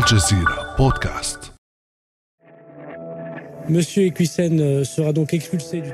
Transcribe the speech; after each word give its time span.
الجزيرة 0.00 0.76
بودكاست. 0.78 1.52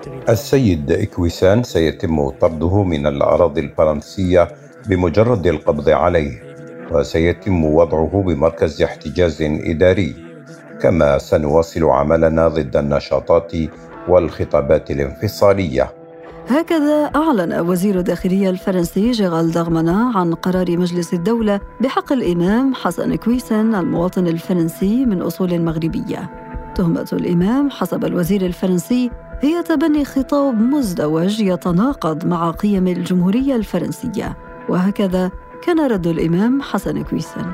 Euh. 0.06 0.30
السيد 0.30 0.90
إكويسان 0.92 1.62
سيتم 1.62 2.28
طرده 2.30 2.82
من 2.82 3.06
الأراضي 3.06 3.60
الفرنسية 3.60 4.48
بمجرد 4.88 5.46
القبض 5.46 5.88
عليه 5.88 6.42
وسيتم 6.90 7.64
وضعه 7.64 8.22
بمركز 8.26 8.82
احتجاز 8.82 9.42
إداري. 9.42 10.14
كما 10.82 11.18
سنواصل 11.18 11.84
عملنا 11.84 12.48
ضد 12.48 12.76
النشاطات 12.76 13.52
والخطابات 14.08 14.90
الانفصالية. 14.90 16.05
هكذا 16.48 17.10
أعلن 17.16 17.60
وزير 17.60 17.98
الداخلية 17.98 18.50
الفرنسي 18.50 19.10
جيرال 19.10 19.50
دارمانا 19.50 20.12
عن 20.14 20.34
قرار 20.34 20.76
مجلس 20.76 21.14
الدولة 21.14 21.60
بحق 21.80 22.12
الإمام 22.12 22.74
حسن 22.74 23.14
كويسن 23.14 23.74
المواطن 23.74 24.26
الفرنسي 24.26 25.06
من 25.06 25.22
أصول 25.22 25.60
مغربية. 25.60 26.30
تهمة 26.74 27.08
الإمام 27.12 27.70
حسب 27.70 28.04
الوزير 28.04 28.46
الفرنسي 28.46 29.10
هي 29.42 29.62
تبني 29.62 30.04
خطاب 30.04 30.60
مزدوج 30.60 31.40
يتناقض 31.40 32.26
مع 32.26 32.50
قيم 32.50 32.86
الجمهورية 32.88 33.56
الفرنسية. 33.56 34.36
وهكذا 34.68 35.30
كان 35.66 35.80
رد 35.80 36.06
الإمام 36.06 36.62
حسن 36.62 37.02
كويسن. 37.02 37.52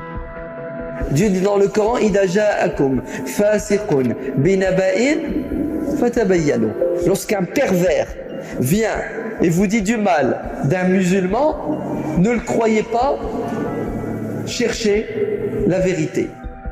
Dieu 1.11 1.29
dit 1.29 1.41
dans 1.41 1.57
le 1.57 1.67
Coran 1.67 1.97
إذا 1.97 2.25
جاءكم 2.25 3.01
فاسق 3.25 3.93
بنبأ 4.37 5.15
فتبينوا. 6.01 6.69
Lorsqu'un 7.07 7.43
pervers 7.43 8.22
vient 8.59 8.99
et 9.41 9.49
vous 9.49 9.67
dit 9.67 9.81
du 9.81 9.97
mal 9.97 10.25
d'un 10.65 10.85
musulman, 10.85 11.47
ne 12.17 12.31
le 12.31 12.39
croyez 12.39 12.83
pas, 12.83 13.17
cherchez 14.45 14.97
la 15.67 15.79
vérité. 15.79 16.29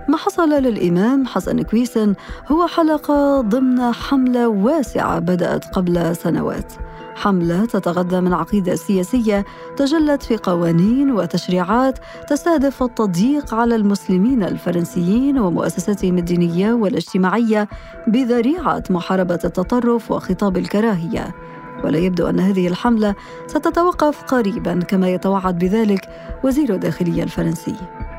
ما 0.07 0.17
حصل 0.17 0.49
للإمام 0.49 1.25
حسن 1.25 1.61
كويسن 1.61 2.13
هو 2.47 2.67
حلقة 2.67 3.41
ضمن 3.41 3.91
حملة 3.91 4.47
واسعة 4.47 5.19
بدأت 5.19 5.65
قبل 5.65 6.15
سنوات 6.15 6.73
حملة 7.15 7.65
تتغذى 7.65 8.21
من 8.21 8.33
عقيدة 8.33 8.75
سياسية 8.75 9.45
تجلت 9.77 10.23
في 10.23 10.37
قوانين 10.37 11.11
وتشريعات 11.11 11.99
تستهدف 12.27 12.83
التضييق 12.83 13.53
على 13.53 13.75
المسلمين 13.75 14.43
الفرنسيين 14.43 15.39
ومؤسساتهم 15.39 16.17
الدينية 16.17 16.73
والاجتماعية 16.73 17.67
بذريعة 18.07 18.83
محاربة 18.89 19.39
التطرف 19.45 20.11
وخطاب 20.11 20.57
الكراهية 20.57 21.35
ولا 21.83 21.97
يبدو 21.97 22.29
أن 22.29 22.39
هذه 22.39 22.67
الحملة 22.67 23.15
ستتوقف 23.47 24.23
قريبا 24.23 24.79
كما 24.87 25.09
يتوعد 25.09 25.59
بذلك 25.59 26.09
وزير 26.43 26.73
الداخلية 26.73 27.23
الفرنسي 27.23 27.75
euh. 27.75 28.11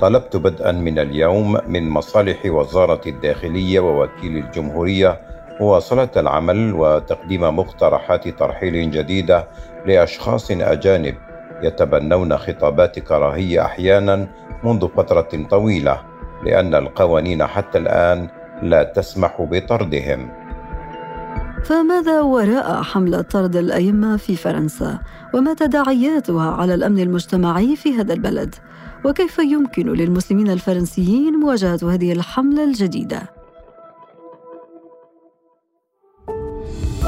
طلبت 0.00 0.36
بدءا 0.36 0.72
من 0.72 0.98
اليوم 0.98 1.58
من 1.68 1.88
مصالح 1.88 2.46
وزارة 2.46 3.00
الداخلية 3.06 3.80
ووكيل 3.80 4.36
الجمهورية 4.36 5.20
مواصلة 5.60 6.08
العمل 6.16 6.74
وتقديم 6.74 7.40
مقترحات 7.40 8.28
ترحيل 8.28 8.90
جديدة 8.90 9.48
لأشخاص 9.86 10.50
أجانب 10.50 11.14
يتبنون 11.62 12.36
خطابات 12.36 12.98
كراهية 12.98 13.64
أحيانا 13.64 14.28
منذ 14.64 14.88
فترة 14.96 15.46
طويلة 15.50 16.13
لأن 16.44 16.74
القوانين 16.74 17.46
حتى 17.46 17.78
الآن 17.78 18.28
لا 18.62 18.82
تسمح 18.82 19.42
بطردهم. 19.42 20.28
فماذا 21.64 22.20
وراء 22.20 22.82
حملة 22.82 23.20
طرد 23.20 23.56
الأئمة 23.56 24.16
في 24.16 24.36
فرنسا؟ 24.36 24.98
وما 25.34 25.54
تداعياتها 25.54 26.50
على 26.50 26.74
الأمن 26.74 26.98
المجتمعي 26.98 27.76
في 27.76 27.94
هذا 27.94 28.12
البلد؟ 28.12 28.54
وكيف 29.04 29.38
يمكن 29.38 29.92
للمسلمين 29.92 30.50
الفرنسيين 30.50 31.34
مواجهة 31.34 31.94
هذه 31.94 32.12
الحملة 32.12 32.64
الجديدة؟ 32.64 33.22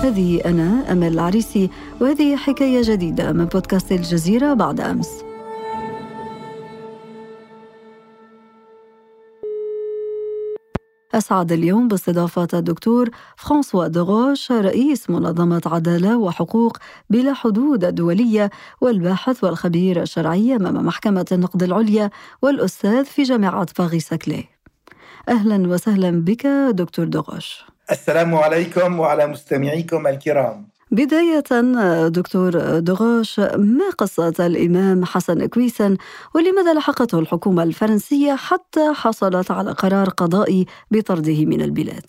هذه 0.02 0.40
أنا 0.44 0.92
أمل 0.92 1.12
العريسي 1.12 1.70
وهذه 2.00 2.36
حكاية 2.36 2.82
جديدة 2.84 3.32
من 3.32 3.44
بودكاست 3.44 3.92
الجزيرة 3.92 4.54
بعد 4.54 4.80
أمس 4.80 5.25
أسعد 11.16 11.52
اليوم 11.52 11.88
باستضافة 11.88 12.48
الدكتور 12.54 13.10
فرانسوا 13.36 13.86
دغوش 13.86 14.52
رئيس 14.52 15.10
منظمة 15.10 15.62
عدالة 15.66 16.18
وحقوق 16.18 16.78
بلا 17.10 17.34
حدود 17.34 17.84
الدولية 17.84 18.50
والباحث 18.80 19.44
والخبير 19.44 20.02
الشرعي 20.02 20.56
أمام 20.56 20.86
محكمة 20.86 21.26
النقد 21.32 21.62
العليا 21.62 22.10
والأستاذ 22.42 23.04
في 23.04 23.22
جامعة 23.22 23.66
باريس 23.78 24.08
ساكلي. 24.08 24.44
أهلا 25.28 25.68
وسهلا 25.68 26.10
بك 26.10 26.46
دكتور 26.70 27.04
دغوش 27.04 27.64
السلام 27.90 28.34
عليكم 28.34 29.00
وعلى 29.00 29.26
مستمعيكم 29.26 30.06
الكرام. 30.06 30.68
بداية 30.90 31.44
دكتور 32.08 32.78
دغوش 32.78 33.40
ما 33.40 33.90
قصة 33.98 34.34
الإمام 34.40 35.04
حسن 35.04 35.46
كويسن 35.46 35.96
ولماذا 36.34 36.74
لحقته 36.74 37.18
الحكومة 37.18 37.62
الفرنسية 37.62 38.34
حتى 38.34 38.92
حصلت 38.94 39.50
على 39.50 39.72
قرار 39.72 40.08
قضائي 40.08 40.66
بطرده 40.90 41.44
من 41.44 41.62
البلاد؟ 41.62 42.06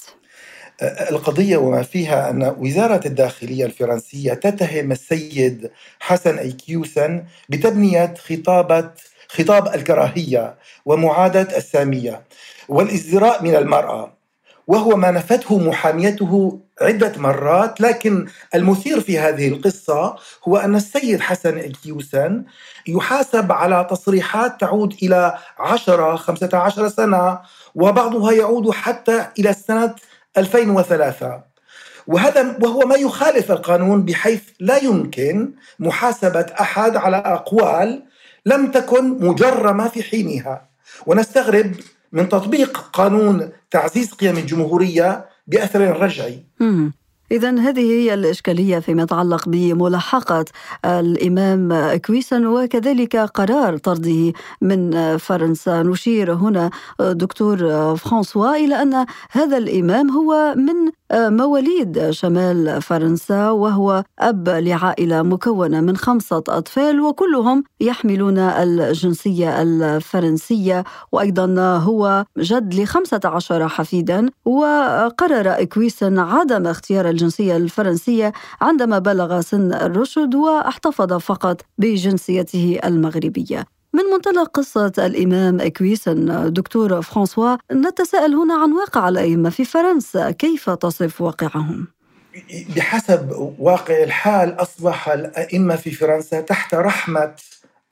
القضية 1.11 1.57
وما 1.57 1.81
فيها 1.81 2.29
أن 2.29 2.55
وزارة 2.59 3.07
الداخلية 3.07 3.65
الفرنسية 3.65 4.33
تتهم 4.33 4.91
السيد 4.91 5.71
حسن 5.99 6.38
أيكيوسن 6.38 7.23
بتبنية 7.49 8.13
خطابة 8.13 8.91
خطاب 9.27 9.67
الكراهية 9.75 10.55
ومعاداة 10.85 11.57
السامية 11.57 12.21
والازدراء 12.69 13.44
من 13.44 13.55
المرأة 13.55 14.16
وهو 14.67 14.95
ما 14.95 15.11
نفته 15.11 15.59
محاميته 15.59 16.61
عدة 16.81 17.13
مرات 17.17 17.81
لكن 17.81 18.28
المثير 18.55 19.01
في 19.01 19.19
هذه 19.19 19.47
القصة 19.47 20.16
هو 20.47 20.57
أن 20.57 20.75
السيد 20.75 21.19
حسن 21.22 21.57
الكيوسن 21.57 22.44
يحاسب 22.88 23.51
على 23.51 23.88
تصريحات 23.89 24.61
تعود 24.61 24.95
إلى 25.03 25.38
10 25.59 26.16
15 26.16 26.88
سنة 26.88 27.39
وبعضها 27.75 28.31
يعود 28.31 28.72
حتى 28.72 29.27
إلى 29.39 29.53
سنة 29.53 29.95
2003 30.38 31.41
وهذا 32.07 32.57
وهو 32.61 32.79
ما 32.79 32.95
يخالف 32.95 33.51
القانون 33.51 34.06
بحيث 34.06 34.41
لا 34.59 34.77
يمكن 34.77 35.51
محاسبة 35.79 36.45
أحد 36.59 36.95
على 36.95 37.17
أقوال 37.17 38.03
لم 38.45 38.72
تكن 38.72 39.25
مجرمة 39.27 39.88
في 39.88 40.03
حينها. 40.03 40.67
ونستغرب 41.06 41.72
من 42.12 42.29
تطبيق 42.29 42.78
قانون 42.94 43.51
تعزيز 43.72 44.13
قيم 44.13 44.38
الجمهورية 44.38 45.25
بأثر 45.47 46.01
رجعي. 46.01 46.45
إذا 47.31 47.59
هذه 47.59 47.91
هي 47.91 48.13
الإشكالية 48.13 48.79
فيما 48.79 49.03
يتعلق 49.03 49.49
بملاحقة 49.49 50.45
الإمام 50.85 51.95
كويسن 52.05 52.45
وكذلك 52.45 53.15
قرار 53.15 53.77
طرده 53.77 54.33
من 54.61 55.17
فرنسا. 55.17 55.83
نشير 55.83 56.33
هنا 56.33 56.69
دكتور 56.99 57.57
فرانسوا 57.95 58.55
إلى 58.55 58.81
أن 58.81 59.05
هذا 59.31 59.57
الإمام 59.57 60.11
هو 60.11 60.53
من 60.57 60.91
مواليد 61.13 62.09
شمال 62.09 62.81
فرنسا 62.81 63.49
وهو 63.49 64.03
أب 64.19 64.49
لعائلة 64.49 65.21
مكونة 65.21 65.81
من 65.81 65.97
خمسة 65.97 66.44
أطفال 66.49 67.01
وكلهم 67.01 67.63
يحملون 67.81 68.38
الجنسية 68.38 69.61
الفرنسية. 69.61 70.83
وأيضا 71.11 71.77
هو 71.77 72.25
جد 72.38 72.73
لخمسة 72.73 73.19
عشر 73.25 73.67
حفيدا 73.67 74.29
وقرر 74.45 75.61
إكويسن 75.61 76.19
عدم 76.19 76.67
اختيار 76.67 77.09
الجنسية 77.17 77.57
الفرنسية 77.57 78.33
عندما 78.61 79.00
بلغ 79.00 79.41
سن 79.41 79.73
الرشد 79.73 80.36
واحتفظ 80.36 81.13
فقط 81.13 81.62
بجنسيته 81.77 82.80
المغربية 82.86 83.65
من 83.94 84.03
منطلق 84.03 84.47
قصة 84.53 84.91
الإمام 84.97 85.62
إكويسن 85.62 86.53
دكتور 86.53 87.01
فرانسوا 87.01 87.57
نتساءل 87.71 88.36
هنا 88.36 88.53
عن 88.53 88.71
واقع 88.71 89.09
الأئمة 89.09 89.50
في 89.50 89.65
فرنسا 89.65 90.31
كيف 90.31 90.69
تصف 90.69 91.21
واقعهم؟ 91.21 91.88
بحسب 92.75 93.53
واقع 93.59 94.03
الحال 94.03 94.62
أصبح 94.62 95.09
الأئمة 95.09 95.75
في 95.75 95.91
فرنسا 95.91 96.41
تحت 96.41 96.75
رحمة 96.75 97.33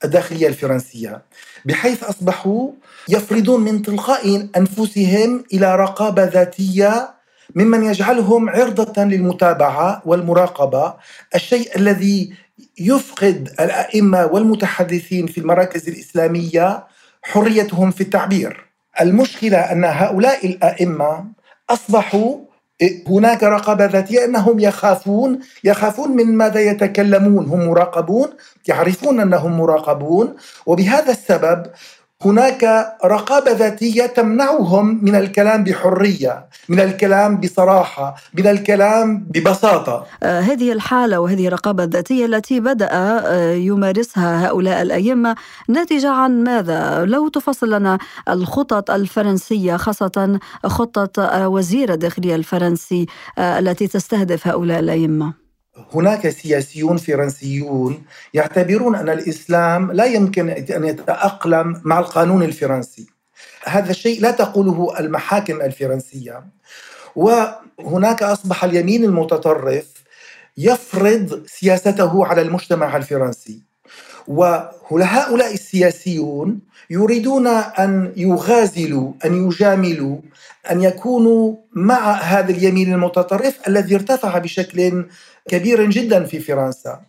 الداخلية 0.04 0.48
الفرنسية 0.48 1.22
بحيث 1.64 2.04
أصبحوا 2.04 2.70
يفرضون 3.08 3.60
من 3.60 3.82
تلقاء 3.82 4.48
أنفسهم 4.56 5.44
إلى 5.52 5.76
رقابة 5.76 6.24
ذاتية 6.24 7.15
ممن 7.54 7.84
يجعلهم 7.84 8.50
عرضة 8.50 9.04
للمتابعة 9.04 10.02
والمراقبة. 10.04 10.94
الشيء 11.34 11.76
الذي 11.76 12.32
يفقد 12.78 13.48
الأئمة 13.60 14.26
والمتحدثين 14.26 15.26
في 15.26 15.38
المراكز 15.38 15.88
الإسلامية 15.88 16.84
حريتهم 17.22 17.90
في 17.90 18.00
التعبير. 18.00 18.66
المشكلة 19.00 19.58
أن 19.58 19.84
هؤلاء 19.84 20.46
الأئمة 20.46 21.24
أصبحوا 21.70 22.36
هناك 23.06 23.42
رقابة 23.42 23.84
ذاتية 23.84 24.24
أنهم 24.24 24.60
يخافون 24.60 25.38
يخافون 25.64 26.10
من 26.10 26.36
ماذا 26.36 26.60
يتكلمون. 26.60 27.46
هم 27.46 27.66
مراقبون 27.66 28.28
يعرفون 28.68 29.20
أنهم 29.20 29.58
مراقبون. 29.58 30.36
وبهذا 30.66 31.12
السبب 31.12 31.66
هناك 32.24 32.64
رقابة 33.04 33.52
ذاتية 33.52 34.06
تمنعهم 34.06 35.04
من 35.04 35.14
الكلام 35.14 35.64
بحرية، 35.64 36.46
من 36.68 36.80
الكلام 36.80 37.40
بصراحة، 37.40 38.14
من 38.34 38.46
الكلام 38.46 39.18
ببساطة. 39.30 40.06
آه 40.22 40.40
هذه 40.40 40.72
الحالة 40.72 41.20
وهذه 41.20 41.46
الرقابة 41.46 41.84
الذاتية 41.84 42.26
التي 42.26 42.60
بدأ 42.60 42.88
آه 42.92 43.52
يمارسها 43.52 44.46
هؤلاء 44.46 44.82
الأئمة 44.82 45.34
ناتجة 45.68 46.10
عن 46.10 46.44
ماذا؟ 46.44 47.04
لو 47.04 47.28
تفصل 47.28 47.70
لنا 47.70 47.98
الخطط 48.28 48.90
الفرنسية 48.90 49.76
خاصة 49.76 50.38
خطة 50.66 51.48
وزير 51.48 51.92
الداخلية 51.92 52.34
الفرنسي 52.34 53.06
آه 53.38 53.58
التي 53.58 53.86
تستهدف 53.86 54.48
هؤلاء 54.48 54.78
الأئمة. 54.78 55.45
هناك 55.94 56.28
سياسيون 56.28 56.96
فرنسيون 56.96 58.04
يعتبرون 58.34 58.94
أن 58.94 59.08
الإسلام 59.08 59.92
لا 59.92 60.04
يمكن 60.04 60.50
أن 60.50 60.84
يتأقلم 60.84 61.80
مع 61.84 61.98
القانون 61.98 62.42
الفرنسي. 62.42 63.06
هذا 63.64 63.90
الشيء 63.90 64.20
لا 64.20 64.30
تقوله 64.30 64.98
المحاكم 65.00 65.60
الفرنسية. 65.60 66.44
وهناك 67.16 68.22
أصبح 68.22 68.64
اليمين 68.64 69.04
المتطرف 69.04 69.86
يفرض 70.56 71.46
سياسته 71.46 72.26
على 72.26 72.42
المجتمع 72.42 72.96
الفرنسي. 72.96 73.62
وهؤلاء 74.28 75.54
السياسيون 75.54 76.60
يريدون 76.90 77.46
أن 77.46 78.12
يغازلوا 78.16 79.12
أن 79.24 79.48
يجاملوا 79.48 80.18
أن 80.70 80.82
يكونوا 80.82 81.54
مع 81.72 82.12
هذا 82.12 82.50
اليمين 82.50 82.92
المتطرف 82.92 83.68
الذي 83.68 83.94
ارتفع 83.94 84.38
بشكل 84.38 85.04
كبير 85.48 85.90
جدا 85.90 86.24
في 86.24 86.40
فرنسا. 86.40 87.00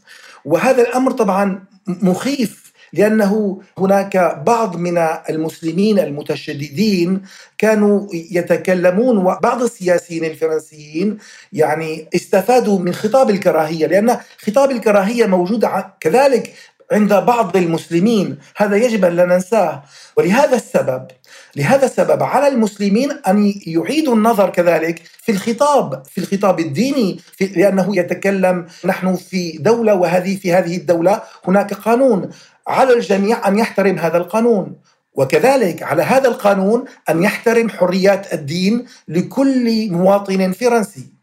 وهذا 0.45 0.81
الأمر 0.81 1.11
طبعا 1.11 1.63
مخيف 1.87 2.67
لأنه 2.93 3.61
هناك 3.77 4.43
بعض 4.45 4.75
من 4.75 4.97
المسلمين 5.29 5.99
المتشددين 5.99 7.21
كانوا 7.57 8.07
يتكلمون 8.13 9.17
وبعض 9.17 9.63
السياسيين 9.63 10.25
الفرنسيين 10.25 11.17
يعني 11.53 12.07
استفادوا 12.15 12.79
من 12.79 12.93
خطاب 12.93 13.29
الكراهية 13.29 13.87
لأن 13.87 14.17
خطاب 14.45 14.71
الكراهية 14.71 15.25
موجود 15.25 15.69
كذلك 15.99 16.53
عند 16.91 17.13
بعض 17.13 17.57
المسلمين 17.57 18.37
هذا 18.57 18.75
يجب 18.75 19.05
أن 19.05 19.15
لا 19.15 19.25
ننساه. 19.25 19.83
ولهذا 20.17 20.55
السبب 20.55 21.07
لهذا 21.55 21.85
السبب 21.85 22.23
على 22.23 22.47
المسلمين 22.47 23.11
أن 23.27 23.53
يعيدوا 23.67 24.15
النظر 24.15 24.49
كذلك 24.49 25.01
في 25.21 25.31
الخطاب 25.31 26.03
في 26.05 26.17
الخطاب 26.17 26.59
الديني 26.59 27.19
في 27.37 27.45
لأنه 27.45 27.97
يتكلم 27.97 28.65
نحن 28.85 29.15
في 29.15 29.57
دولة 29.57 29.93
وهذه 29.93 30.35
في 30.35 30.53
هذه 30.53 30.77
الدولة 30.77 31.21
هناك 31.47 31.73
قانون. 31.73 32.29
على 32.67 32.93
الجميع 32.93 33.47
أن 33.47 33.59
يحترم 33.59 33.99
هذا 33.99 34.17
القانون. 34.17 34.75
وكذلك 35.13 35.83
على 35.83 36.03
هذا 36.03 36.27
القانون 36.27 36.85
أن 37.09 37.23
يحترم 37.23 37.69
حريات 37.69 38.33
الدين 38.33 38.85
لكل 39.07 39.91
مواطن 39.91 40.51
فرنسي. 40.51 41.16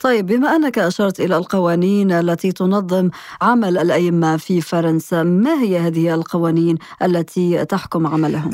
طيب 0.00 0.26
بما 0.26 0.56
أنك 0.56 0.78
أشرت 0.78 1.20
إلى 1.20 1.36
القوانين 1.36 2.12
التي 2.12 2.52
تنظم 2.52 3.10
عمل 3.42 3.78
الأئمة 3.78 4.36
في 4.36 4.60
فرنسا، 4.60 5.22
ما 5.22 5.62
هي 5.62 5.78
هذه 5.78 6.14
القوانين 6.14 6.78
التي 7.02 7.64
تحكم 7.64 8.06
عملهم؟ 8.06 8.50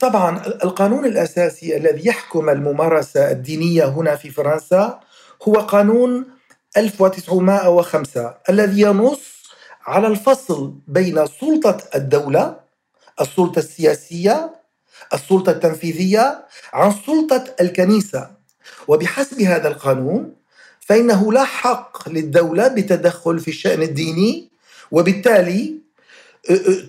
طبعا 0.00 0.42
القانون 0.64 1.04
الأساسي 1.04 1.76
الذي 1.76 2.08
يحكم 2.08 2.48
الممارسة 2.48 3.30
الدينية 3.30 3.84
هنا 3.84 4.16
في 4.16 4.30
فرنسا 4.30 5.00
هو 5.48 5.54
قانون 5.54 6.26
1905 6.76 8.34
الذي 8.48 8.80
ينص 8.80 9.20
على 9.86 10.06
الفصل 10.06 10.74
بين 10.88 11.26
سلطة 11.26 11.78
الدولة 11.94 12.56
السلطة 13.20 13.58
السياسية 13.58 14.50
السلطة 15.14 15.50
التنفيذية 15.52 16.46
عن 16.72 16.92
سلطة 17.06 17.44
الكنيسة 17.60 18.39
وبحسب 18.90 19.40
هذا 19.42 19.68
القانون 19.68 20.34
فإنه 20.80 21.32
لا 21.32 21.44
حق 21.44 22.08
للدولة 22.08 22.68
بتدخل 22.68 23.38
في 23.40 23.48
الشأن 23.48 23.82
الديني 23.82 24.50
وبالتالي 24.90 25.74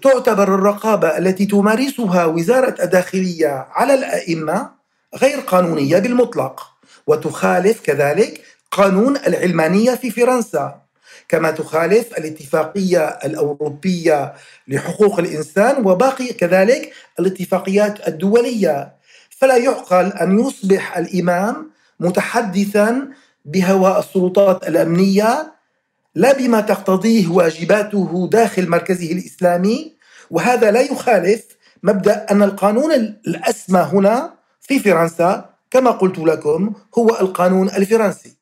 تعتبر 0.03 0.56
الرقابة 0.56 1.18
التي 1.18 1.45
تمارسها 1.45 2.25
وزارة 2.25 2.83
الداخلية 2.83 3.68
على 3.71 3.94
الأئمة 3.94 4.69
غير 5.15 5.39
قانونية 5.39 6.00
بالمطلق 6.00 6.68
وتخالف 7.07 7.81
كذلك 7.81 8.42
قانون 8.71 9.18
العلمانية 9.18 9.95
في 9.95 10.12
فرنسا 10.12 10.81
كما 11.30 11.51
تخالف 11.51 12.18
الاتفاقية 12.18 13.07
الأوروبية 13.07 14.33
لحقوق 14.68 15.19
الإنسان 15.19 15.86
وباقي 15.86 16.27
كذلك 16.27 16.94
الاتفاقيات 17.19 18.07
الدولية. 18.07 18.94
فلا 19.30 19.57
يعقل 19.57 20.06
أن 20.06 20.39
يصبح 20.39 20.98
الإمام 20.98 21.71
متحدثا 22.01 23.07
بهوى 23.45 24.00
السلطات 24.00 24.68
الأمنية 24.68 25.53
لا 26.15 26.33
بما 26.33 26.62
تقتضيه 26.62 27.27
واجباته 27.27 28.30
داخل 28.31 28.69
مركزه 28.69 29.12
الإسلامي 29.12 29.95
وهذا 30.31 30.71
لا 30.71 30.81
يخالف 30.81 31.44
مبدأ 31.83 32.25
أن 32.31 32.44
القانون 32.44 32.92
الأسمى 33.27 33.80
هنا 33.80 34.33
في 34.62 34.80
فرنسا 34.80 35.50
كما 35.71 35.92
قلت 35.92 36.19
لكم 36.19 36.74
هو 36.98 37.09
القانون 37.09 37.68
الفرنسي. 37.69 38.40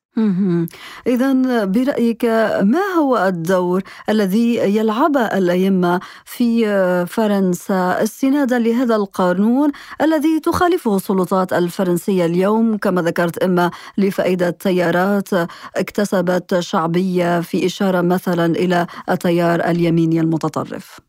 إذا 1.08 1.34
برأيك 1.66 2.26
ما 2.62 2.84
هو 2.98 3.18
الدور 3.18 3.82
الذي 4.10 4.56
يلعبه 4.56 5.26
الأئمة 5.26 6.00
في 6.26 6.66
فرنسا 7.06 8.04
استنادا 8.04 8.60
لهذا 8.60 8.96
القانون 8.96 9.72
الذي 10.02 10.40
تخالفه 10.40 10.96
السلطات 10.96 11.54
الفرنسية 11.54 12.26
اليوم 12.26 12.78
كما 12.78 13.02
ذكرت 13.02 13.44
إما 13.44 13.72
لفائدة 13.98 14.48
التيارات 14.48 15.30
اكتسبت 15.76 16.60
شعبية 16.60 17.42
في 17.42 17.66
إشارة 17.66 18.02
مثلا 18.02 18.46
إلى 18.46 18.88
التيار 19.10 19.60
اليميني 19.60 20.20
المتطرف؟ 20.20 21.00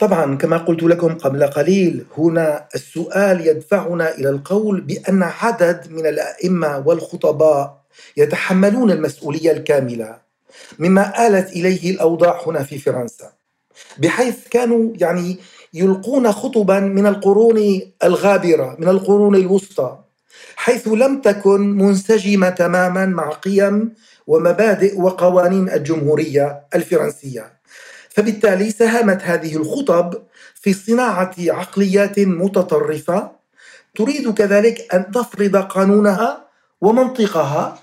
طبعا 0.00 0.36
كما 0.36 0.56
قلت 0.56 0.82
لكم 0.82 1.14
قبل 1.18 1.46
قليل 1.46 2.04
هنا 2.18 2.68
السؤال 2.74 3.46
يدفعنا 3.46 4.14
إلى 4.14 4.28
القول 4.28 4.80
بأن 4.80 5.22
عدد 5.22 5.86
من 5.90 6.06
الأئمة 6.06 6.82
والخطباء 6.86 7.79
يتحملون 8.16 8.90
المسؤولية 8.90 9.52
الكاملة 9.52 10.16
مما 10.78 11.26
آلت 11.26 11.48
إليه 11.50 11.90
الأوضاع 11.90 12.42
هنا 12.46 12.62
في 12.62 12.78
فرنسا 12.78 13.32
بحيث 13.98 14.36
كانوا 14.50 14.92
يعني 14.96 15.36
يلقون 15.74 16.32
خطبا 16.32 16.80
من 16.80 17.06
القرون 17.06 17.80
الغابرة 18.04 18.76
من 18.78 18.88
القرون 18.88 19.34
الوسطى 19.34 19.98
حيث 20.56 20.88
لم 20.88 21.20
تكن 21.20 21.60
منسجمة 21.60 22.50
تماما 22.50 23.06
مع 23.06 23.30
قيم 23.30 23.94
ومبادئ 24.26 25.00
وقوانين 25.00 25.70
الجمهورية 25.70 26.60
الفرنسية. 26.74 27.52
فبالتالي 28.10 28.70
ساهمت 28.70 29.22
هذه 29.22 29.56
الخطب 29.56 30.22
في 30.54 30.72
صناعة 30.72 31.34
عقليات 31.38 32.18
متطرفة 32.18 33.30
تريد 33.94 34.34
كذلك 34.34 34.94
أن 34.94 35.10
تفرض 35.12 35.56
قانونها 35.56 36.49
ومنطقها 36.80 37.78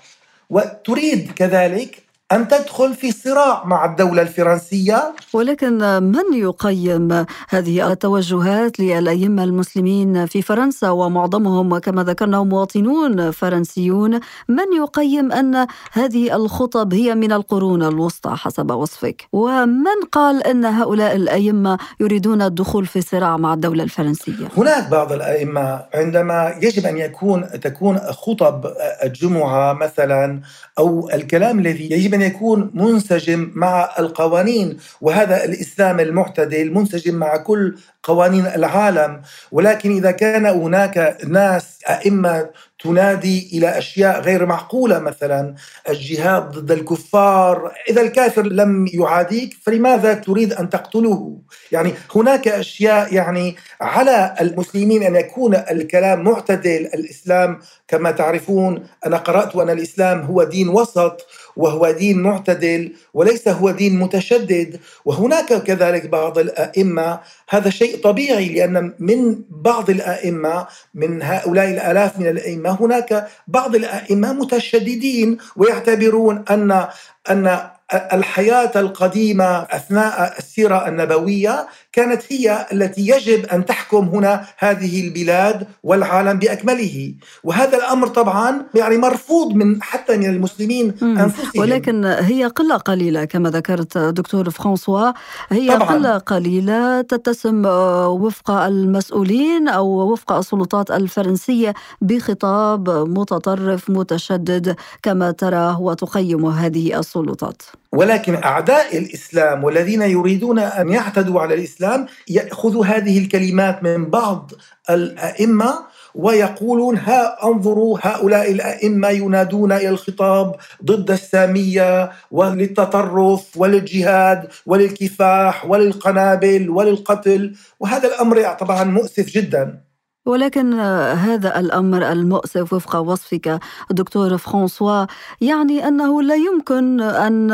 وتريد 0.50 1.32
كذلك 1.32 2.02
أن 2.32 2.48
تدخل 2.48 2.94
في 2.94 3.12
صراع 3.12 3.64
مع 3.64 3.84
الدولة 3.84 4.22
الفرنسية؟ 4.22 5.14
ولكن 5.32 6.02
من 6.02 6.34
يقيم 6.34 7.26
هذه 7.48 7.92
التوجهات 7.92 8.80
للأئمة 8.80 9.44
المسلمين 9.44 10.26
في 10.26 10.42
فرنسا 10.42 10.90
ومعظمهم 10.90 11.78
كما 11.78 12.04
ذكرنا 12.04 12.42
مواطنون 12.42 13.30
فرنسيون؟ 13.30 14.20
من 14.48 14.64
يقيم 14.76 15.32
أن 15.32 15.66
هذه 15.92 16.36
الخطب 16.36 16.94
هي 16.94 17.14
من 17.14 17.32
القرون 17.32 17.82
الوسطى 17.82 18.30
حسب 18.30 18.70
وصفك؟ 18.70 19.26
ومن 19.32 19.98
قال 20.12 20.46
أن 20.46 20.64
هؤلاء 20.64 21.16
الأئمة 21.16 21.78
يريدون 22.00 22.42
الدخول 22.42 22.86
في 22.86 23.00
صراع 23.00 23.36
مع 23.36 23.54
الدولة 23.54 23.84
الفرنسية؟ 23.84 24.48
هناك 24.56 24.88
بعض 24.90 25.12
الأئمة 25.12 25.84
عندما 25.94 26.54
يجب 26.62 26.86
أن 26.86 26.98
يكون 26.98 27.60
تكون 27.60 27.98
خطب 27.98 28.66
الجمعة 29.04 29.72
مثلا 29.72 30.40
أو 30.78 31.10
الكلام 31.14 31.58
الذي 31.58 31.92
يجب 31.92 32.17
أن 32.17 32.17
يكون 32.22 32.70
منسجم 32.74 33.50
مع 33.54 33.90
القوانين 33.98 34.76
وهذا 35.00 35.44
الإسلام 35.44 36.00
المعتدل 36.00 36.74
منسجم 36.74 37.14
مع 37.14 37.36
كل 37.36 37.78
قوانين 38.02 38.46
العالم. 38.46 39.22
ولكن 39.52 39.96
إذا 39.96 40.10
كان 40.10 40.46
هناك 40.46 41.18
ناس 41.26 41.78
أئمة 41.88 42.50
تنادي 42.84 43.50
إلى 43.52 43.78
أشياء 43.78 44.20
غير 44.20 44.46
معقولة 44.46 44.98
مثلا 44.98 45.54
الجهاد 45.88 46.50
ضد 46.50 46.72
الكفار. 46.72 47.72
إذا 47.90 48.00
الكافر 48.02 48.46
لم 48.46 48.86
يعاديك 48.94 49.56
فلماذا 49.62 50.14
تريد 50.14 50.52
أن 50.52 50.70
تقتله؟ 50.70 51.38
يعني 51.72 51.92
هناك 52.14 52.48
أشياء 52.48 53.14
يعني 53.14 53.56
على 53.80 54.34
المسلمين 54.40 55.02
أن 55.02 55.16
يكون 55.16 55.54
الكلام 55.54 56.24
معتدل. 56.24 56.90
الإسلام 56.94 57.58
كما 57.88 58.10
تعرفون 58.10 58.86
أنا 59.06 59.16
قرأت 59.16 59.56
أن 59.56 59.70
الإسلام 59.70 60.20
هو 60.20 60.42
دين 60.42 60.68
وسط 60.68 61.26
وهو 61.56 61.90
دين 61.90 62.22
معتدل 62.22 62.92
وليس 63.14 63.48
هو 63.48 63.70
دين 63.70 63.98
متشدد. 63.98 64.80
وهناك 65.04 65.62
كذلك 65.62 66.06
بعض 66.06 66.38
الأئمة. 66.38 67.20
هذا 67.48 67.70
شيء 67.70 68.02
طبيعي 68.02 68.48
لأن 68.48 68.94
من 68.98 69.36
بعض 69.50 69.90
الأئمة 69.90 70.66
من 70.94 71.22
هؤلاء 71.22 71.70
الآلاف 71.70 72.18
من 72.18 72.26
الأئمة 72.26 72.67
هناك 72.68 73.28
بعض 73.46 73.74
الأئمة 73.74 74.32
متشددين 74.32 75.38
ويعتبرون 75.56 76.44
ان 76.50 76.86
أن 77.30 77.60
الحياة 77.94 78.72
القديمة 78.76 79.44
أثناء 79.44 80.38
السيرة 80.38 80.88
النبوية 80.88 81.66
كانت 81.92 82.22
هي 82.28 82.66
التي 82.72 83.08
يجب 83.08 83.46
أن 83.46 83.64
تحكم 83.64 84.08
هنا 84.08 84.44
هذه 84.58 85.08
البلاد 85.08 85.66
والعالم 85.82 86.38
بأكمله. 86.38 87.14
وهذا 87.44 87.76
الأمر 87.76 88.06
طبعا 88.08 88.62
يعني 88.74 88.96
مرفوض 88.96 89.52
من 89.54 89.82
حتى 89.82 90.16
من 90.16 90.26
المسلمين 90.26 90.94
أنفسهم. 91.02 91.62
ولكن 91.62 92.04
هي 92.04 92.44
قلة 92.46 92.76
قليلة 92.76 93.24
كما 93.24 93.50
ذكرت 93.50 93.98
دكتور 93.98 94.50
فرانسوا. 94.50 95.12
هي 95.48 95.76
طبعاً. 95.76 95.88
قلة 95.88 96.18
قليلة 96.18 97.00
تتسم 97.00 97.66
آه، 97.66 98.08
وفق 98.08 98.50
المسؤولين 98.50 99.68
أو 99.68 100.12
وفق 100.12 100.32
السلطات 100.32 100.90
الفرنسية 100.90 101.74
بخطاب 102.00 102.90
متطرف 102.90 103.90
متشدد 103.90 104.76
كما 105.02 105.30
ترى 105.30 105.76
وتقيم 105.80 106.46
هذه 106.46 106.98
السلطات. 106.98 107.62
ولكن 107.98 108.34
أعداء 108.34 108.98
الإسلام 108.98 109.64
والذين 109.64 110.02
يريدون 110.02 110.58
أن 110.58 110.88
يعتدوا 110.88 111.40
على 111.40 111.54
الإسلام 111.54 112.06
ياخذوا 112.28 112.86
هذه 112.86 113.18
الكلمات 113.18 113.82
من 113.82 114.10
بعض 114.10 114.52
الأئمة 114.90 115.74
ويقولون 116.14 116.96
ها 116.96 117.44
انظروا 117.44 117.98
هؤلاء 118.02 118.52
الأئمة 118.52 119.08
ينادون 119.08 119.72
إلى 119.72 119.88
الخطاب 119.88 120.56
ضد 120.84 121.10
السامية 121.10 122.10
وللتطرف 122.30 123.56
وللجهاد 123.56 124.48
وللكفاح 124.66 125.66
وللقنابل 125.66 126.70
وللقتل 126.70 127.56
وهذا 127.80 128.08
الأمر 128.08 128.42
طبعا 128.42 128.84
مؤسف 128.84 129.26
جدا. 129.26 129.87
ولكن 130.28 130.80
هذا 131.28 131.60
الأمر 131.60 132.12
المؤسف 132.12 132.72
وفق 132.72 132.96
وصفك 132.96 133.60
دكتور 133.90 134.36
فرانسوا 134.38 135.06
يعني 135.40 135.88
أنه 135.88 136.22
لا 136.22 136.34
يمكن 136.34 137.00
أن 137.00 137.48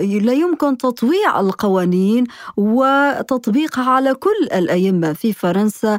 لا 0.00 0.32
يمكن 0.32 0.76
تطويع 0.78 1.40
القوانين 1.40 2.24
وتطبيقها 2.56 3.90
على 3.90 4.14
كل 4.14 4.48
الأئمة 4.54 5.12
في 5.12 5.32
فرنسا 5.32 5.98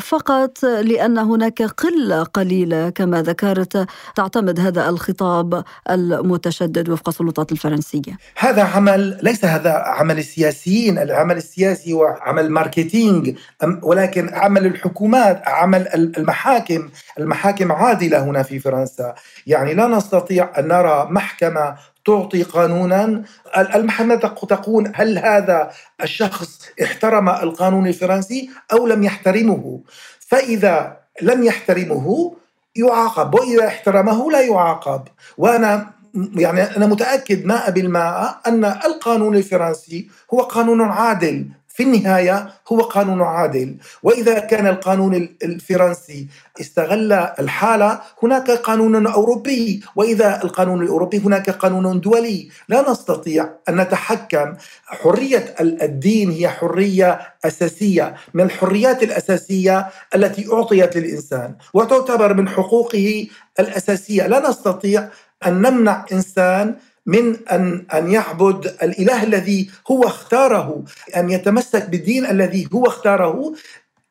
فقط 0.00 0.62
لأن 0.62 1.18
هناك 1.18 1.62
قلة 1.62 2.22
قليلة 2.22 2.90
كما 2.90 3.22
ذكرت 3.22 3.86
تعتمد 4.16 4.60
هذا 4.60 4.88
الخطاب 4.88 5.64
المتشدد 5.90 6.88
وفق 6.88 7.08
السلطات 7.08 7.52
الفرنسية. 7.52 8.18
هذا 8.36 8.62
عمل 8.62 9.18
ليس 9.22 9.44
هذا 9.44 9.72
عمل 9.72 10.18
السياسيين، 10.18 10.98
العمل 10.98 11.36
السياسي 11.36 11.92
هو 11.92 12.04
عمل 12.20 12.50
ماركتينج 12.50 13.36
ولكن 13.82 14.28
عمل 14.34 14.66
الحكومات 14.66 15.42
عمل 15.62 16.12
المحاكم 16.18 16.88
المحاكم 17.18 17.72
عادلة 17.72 18.18
هنا 18.24 18.42
في 18.42 18.58
فرنسا. 18.58 19.14
يعني 19.46 19.74
لا 19.74 19.86
نستطيع 19.86 20.50
أن 20.58 20.68
نرى 20.68 21.06
محكمة 21.10 21.76
تعطي 22.04 22.42
قانونا. 22.42 23.22
المحكمة 23.56 24.14
تقول 24.14 24.92
هل 24.94 25.18
هذا 25.18 25.70
الشخص 26.02 26.68
احترم 26.82 27.28
القانون 27.28 27.86
الفرنسي 27.86 28.50
أو 28.72 28.86
لم 28.86 29.02
يحترمه. 29.02 29.80
فإذا 30.28 30.96
لم 31.22 31.42
يحترمه 31.42 32.34
يعاقب 32.76 33.34
وإذا 33.34 33.66
احترمه 33.66 34.32
لا 34.32 34.40
يعاقب. 34.40 35.02
وأنا 35.38 35.90
يعني 36.34 36.62
أنا 36.62 36.86
متأكد 36.86 37.46
ماء 37.46 37.70
بالماء 37.70 38.40
أن 38.46 38.64
القانون 38.64 39.36
الفرنسي 39.36 40.08
هو 40.34 40.40
قانون 40.40 40.80
عادل. 40.82 41.46
في 41.74 41.82
النهاية 41.82 42.48
هو 42.72 42.80
قانون 42.80 43.22
عادل. 43.22 43.76
وإذا 44.02 44.38
كان 44.38 44.66
القانون 44.66 45.14
الفرنسي 45.42 46.28
استغل 46.60 47.12
الحالة 47.12 48.00
هناك 48.22 48.50
قانون 48.50 49.06
أوروبي. 49.06 49.82
وإذا 49.96 50.42
القانون 50.44 50.82
الأوروبي 50.82 51.18
هناك 51.18 51.50
قانون 51.50 52.00
دولي. 52.00 52.48
لا 52.68 52.90
نستطيع 52.90 53.48
أن 53.68 53.80
نتحكم. 53.80 54.54
حرية 54.86 55.54
الدين 55.60 56.30
هي 56.30 56.48
حرية 56.48 57.20
أساسية. 57.44 58.14
من 58.34 58.44
الحريات 58.44 59.02
الأساسية 59.02 59.86
التي 60.14 60.52
أعطيت 60.52 60.96
للإنسان 60.96 61.54
وتعتبر 61.74 62.34
من 62.34 62.48
حقوقه 62.48 63.26
الأساسية. 63.60 64.26
لا 64.26 64.48
نستطيع 64.48 65.08
أن 65.46 65.62
نمنع 65.62 66.04
إنسان 66.12 66.74
من 67.06 67.36
ان 67.48 67.86
أن 67.94 68.10
يعبد 68.10 68.66
الإله 68.82 69.22
الذي 69.22 69.70
هو 69.90 70.06
اختاره 70.06 70.84
أن 71.16 71.30
يتمسك 71.30 71.88
بالدين 71.88 72.26
الذي 72.26 72.68
هو 72.74 72.86
اختاره 72.86 73.54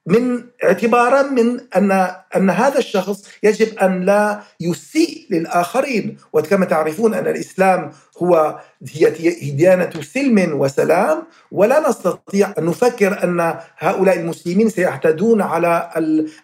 من 0.05 0.43
اعتبارا 0.63 1.21
من 1.21 1.59
ان 1.75 1.91
أن 2.35 2.49
هذا 2.49 2.77
الشخص 2.77 3.23
يجب 3.43 3.77
أن 3.79 4.05
لا 4.05 4.41
يسيء 4.59 5.27
للآخرين. 5.29 6.17
وكما 6.33 6.65
تعرفون 6.65 7.13
أن 7.13 7.27
الإسلام 7.27 7.91
هو 8.17 8.59
ديانة 9.41 10.01
سلم 10.01 10.59
وسلام. 10.59 11.23
ولا 11.51 11.89
نستطيع 11.89 12.53
أن 12.57 12.65
نفكر 12.65 13.23
أن 13.23 13.55
هؤلاء 13.77 14.19
المسلمين 14.19 14.69
سيعتدون 14.69 15.41
على 15.41 15.89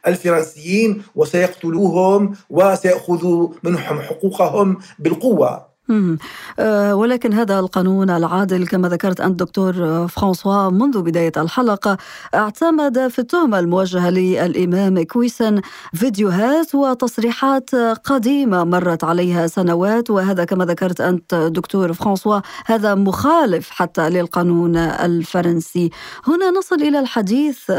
الفرنسيين 0.07 1.01
وسيقتلوهم 1.15 2.35
وسيأخذوا 2.49 3.49
منهم 3.63 4.01
حقوقهم 4.01 4.77
بالقوة. 4.99 5.66
آه، 5.89 6.95
ولكن 6.95 7.33
هذا 7.33 7.59
القانون 7.59 8.09
العادل 8.09 8.67
كما 8.67 8.89
ذكرت 8.89 9.21
أنت 9.21 9.39
دكتور 9.39 9.73
فرانسوا 10.07 10.69
منذ 10.69 11.01
بداية 11.01 11.31
الحلقة 11.37 11.97
اعتمد 12.35 13.07
في 13.07 13.19
التهمة 13.19 13.59
الموجهة 13.59 14.09
للإمام 14.09 15.03
كويسن 15.03 15.61
فيديوهات 15.93 16.75
وتصريحات 16.75 17.75
قديمة 18.03 18.63
مرت 18.63 19.03
عليها 19.03 19.47
سنوات 19.47 20.09
وهذا 20.09 20.43
كما 20.45 20.65
ذكرت 20.65 21.01
أنت 21.01 21.35
دكتور 21.35 21.93
فرانسوا 21.93 22.39
هذا 22.65 22.95
مخالف 22.95 23.69
حتى 23.69 24.09
للقانون 24.09 24.77
الفرنسي. 24.77 25.89
هنا 26.27 26.51
نصل 26.51 26.75
إلى 26.75 26.99
الحديث 26.99 27.71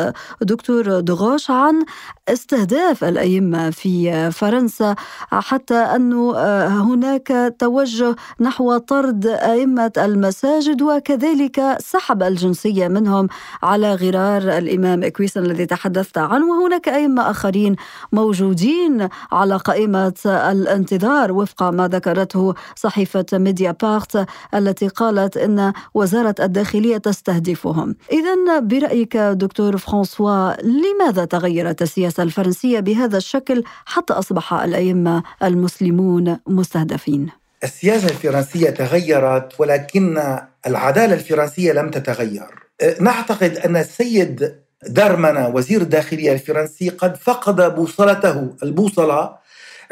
دكتور 0.43 1.01
دغوش 1.01 1.51
عن 1.51 1.85
استهداف 2.29 3.05
الأئمة 3.05 3.71
في 3.71 4.31
فرنسا 4.31 4.95
حتى 5.31 5.75
أنه 5.75 6.39
هناك 6.67 7.55
توجه 7.59 7.98
توجه 7.99 8.17
نحو 8.41 8.77
طرد 8.77 9.27
أئمة 9.27 9.93
المساجد 9.99 10.83
وكذلك 10.83 11.77
سحب 11.81 12.23
الجنسية 12.23 12.89
منهم 12.89 13.29
على 13.63 13.95
غرار 13.95 14.59
الإمام 14.59 15.05
إكويسن 15.05 15.45
الذي 15.45 15.67
تحدثت 15.67 16.19
عنه 16.19 16.47
وهناك 16.47 16.89
أئمة 16.89 17.31
آخرين 17.31 17.77
موجودين 18.13 19.09
على 19.33 19.57
قائمة 19.57 20.15
الانتظار 20.27 21.33
وفق 21.33 21.63
ما 21.63 21.89
ذكرته 21.89 22.55
صحيفة 22.77 23.27
ميديا 23.33 23.77
بارت 23.83 24.27
التي 24.55 24.89
قالت 24.89 25.37
إن 25.37 25.73
وزارة 25.95 26.35
الداخلية 26.41 26.97
تستهدفهم 26.97 27.97
إذا 28.13 28.59
برأيك 28.59 29.17
دكتور 29.17 29.77
فرانسوا 29.77 30.53
لماذا 30.63 31.25
تغيرت 31.25 31.83
السياسة 31.83 32.23
الفرنسية 32.23 32.81
بهذا 32.81 33.17
الشكل 33.17 33.63
حتى 33.87 34.13
أصبح 34.13 34.53
الأئمة 34.53 35.23
المسلمون 35.43 36.37
مستهدفين؟ 36.47 37.38
السياسة 37.65 38.09
الفرنسية 38.09 38.71
تغيرت 38.71 39.61
ولكن 39.61 40.39
العدالة 40.67 41.15
الفرنسية 41.15 41.73
لم 41.73 41.91
تتغير. 41.91 42.47
أه، 42.81 42.97
نعتقد 43.01 43.57
أن 43.57 43.77
السيد 43.77 44.55
دارمانا 44.83 45.47
وزير 45.47 45.81
الداخلية 45.81 46.33
الفرنسي 46.33 46.89
قد 46.89 47.17
فقد 47.17 47.75
بوصلته 47.75 48.57
البوصلة 48.63 49.37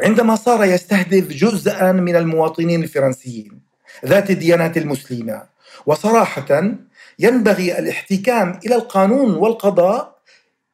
عندما 0.01 0.35
صار 0.35 0.65
يستهدف 0.65 1.27
جزءا 1.27 1.91
من 1.91 2.15
المواطنين 2.15 2.83
الفرنسيين 2.83 3.61
ذات 4.05 4.29
الديانات 4.29 4.77
المسلمة. 4.77 5.43
وصراحة 5.85 6.71
ينبغي 7.19 7.79
الاحتكام 7.79 8.59
إلى 8.65 8.75
القانون 8.75 9.35
والقضاء 9.35 10.17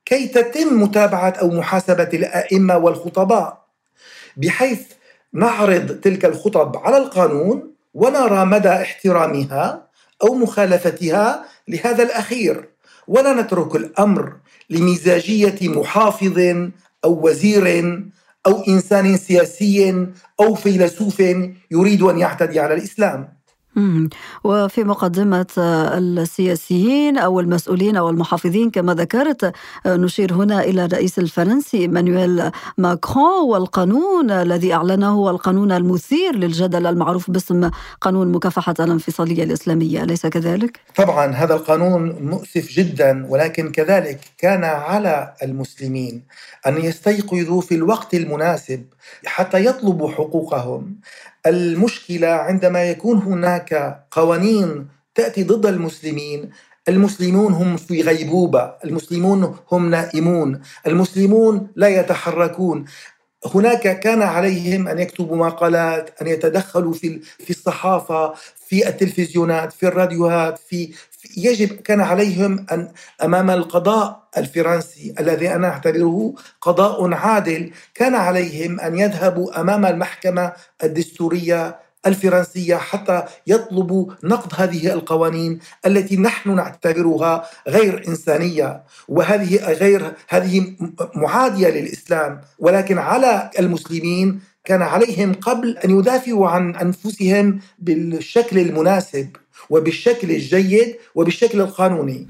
كي 0.05 0.27
تتم 0.27 0.81
متابعة 0.81 1.29
أو 1.29 1.49
محاسبة 1.49 2.09
الأئمة 2.13 2.77
والخطباء 2.77 3.63
بحيث 4.37 4.81
نعرض 5.33 5.87
تلك 5.87 6.25
الخطب 6.25 6.77
على 6.77 6.97
القانون 6.97 7.73
ونرى 7.93 8.45
مدى 8.45 8.69
احترامها 8.69 9.87
أو 10.23 10.33
مخالفتها 10.35 11.45
لهذا 11.67 12.03
الأخير. 12.03 12.69
ولا 13.07 13.41
نترك 13.41 13.75
الأمر 13.75 14.33
لمزاجية 14.69 15.69
محافظ 15.69 16.39
أو 17.05 17.27
وزير 17.27 17.65
أو 18.45 18.63
إنسان 18.67 19.17
سياسي 19.17 20.07
أو 20.39 20.55
فيلسوف 20.55 21.19
يريد 21.71 22.01
أن 22.01 22.19
يعتدي 22.19 22.59
على 22.59 22.73
الإسلام. 22.73 23.33
وفي 24.43 24.83
مقدمة 24.83 25.45
السياسيين 25.57 27.17
أو 27.17 27.39
المسؤولين 27.39 27.97
أو 27.97 28.09
المحافظين 28.09 28.71
كما 28.71 28.93
ذكرت 28.93 29.53
نشير 29.87 30.33
هنا 30.33 30.63
إلى 30.63 30.85
الرئيس 30.85 31.19
الفرنسي 31.19 31.87
مانويل 31.87 32.51
ماكرون 32.77 33.49
والقانون 33.49 34.31
الذي 34.31 34.73
أعلنه 34.73 35.09
هو 35.09 35.29
القانون 35.29 35.71
المثير 35.71 36.35
للجدل 36.35 36.87
المعروف 36.87 37.31
باسم 37.31 37.69
قانون 38.01 38.31
مكافحة 38.31 38.75
الانفصالية 38.79 39.43
الإسلامية. 39.43 40.03
أليس 40.03 40.25
كذلك؟ 40.25 40.79
طبعا 40.95 41.31
هذا 41.31 41.53
القانون 41.53 42.11
مؤسف 42.21 42.69
جدا 42.71 43.25
ولكن 43.29 43.71
كذلك 43.71 44.19
كان 44.37 44.63
على 44.63 45.33
المسلمين 45.43 46.23
أن 46.67 46.77
يستيقظوا 46.77 47.61
في 47.61 47.75
الوقت 47.75 48.13
المناسب 48.13 48.85
حتى 49.25 49.65
يطلبوا 49.65 50.11
حقوقهم. 50.11 50.95
المشكلة 51.45 52.27
عندما 52.27 52.83
يكون 52.83 53.17
هناك 53.17 54.03
قوانين 54.11 54.87
تأتي 55.15 55.43
ضد 55.43 55.65
المسلمين 55.65 56.49
المسلمون 56.89 57.53
هم 57.53 57.77
في 57.77 58.01
غيبوبة، 58.01 58.73
المسلمون 58.85 59.55
هم 59.71 59.89
نائمون، 59.89 60.61
المسلمون 60.87 61.67
لا 61.75 61.87
يتحركون، 61.87 62.85
هناك 63.55 63.99
كان 63.99 64.21
عليهم 64.21 64.87
أن 64.87 64.99
يكتبوا 64.99 65.37
مقالات، 65.37 66.21
أن 66.21 66.27
يتدخلوا 66.27 66.93
في 66.93 67.19
في 67.19 67.49
الصحافة، 67.49 68.33
في 68.67 68.87
التلفزيونات، 68.87 69.73
في 69.73 69.87
الراديوهات، 69.87 70.59
في 70.59 70.93
يجب 71.37 71.69
كان 71.69 72.01
عليهم 72.01 72.65
أن 72.71 72.91
أمام 73.23 73.49
القضاء 73.49 74.23
الفرنسي 74.37 75.13
الذي 75.19 75.55
أنا 75.55 75.67
أعتبره 75.67 76.33
قضاء 76.61 77.13
عادل 77.13 77.71
كان 77.95 78.15
عليهم 78.15 78.79
أن 78.79 78.99
يذهبوا 78.99 79.61
أمام 79.61 79.85
المحكمة 79.85 80.53
الدستورية 80.83 81.83
الفرنسية 82.05 82.75
حتى 82.75 83.23
يطلبوا 83.47 84.11
نقض 84.23 84.53
هذه 84.55 84.93
القوانين 84.93 85.59
التي 85.85 86.17
نحن 86.17 86.55
نعتبرها 86.55 87.45
غير 87.67 88.07
إنسانية. 88.07 88.83
وهذه 89.07 89.73
غير 89.73 90.13
هذه 90.29 90.75
معادية 91.15 91.69
للإسلام. 91.69 92.41
ولكن 92.59 92.97
على 92.97 93.49
المسلمين 93.59 94.39
كان 94.65 94.81
عليهم 94.81 95.33
قبل 95.33 95.77
أن 95.77 95.99
يدافعوا 95.99 96.49
عن 96.49 96.75
أنفسهم 96.75 97.59
بالشكل 97.79 98.59
المناسب. 98.59 99.27
وبالشكل 99.69 100.31
الجيد 100.31 100.95
وبالشكل 101.15 101.61
القانوني. 101.61 102.27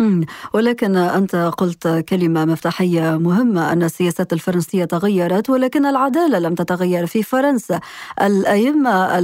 ولكن 0.54 0.96
أنت 0.96 1.36
قلت 1.36 1.88
كلمة 2.10 2.46
مفتاحية 2.46 3.18
مهمة 3.18 3.72
أن 3.72 3.84
السياسات 3.84 4.34
الفرنسية 4.34 4.86
تغيرت 4.86 5.50
ولكن 5.50 5.86
العدالة 5.86 6.40
لم 6.40 6.56
تتغير 6.56 7.06
في 7.06 7.24
فرنسا. 7.24 7.80
الأئمة 8.22 9.20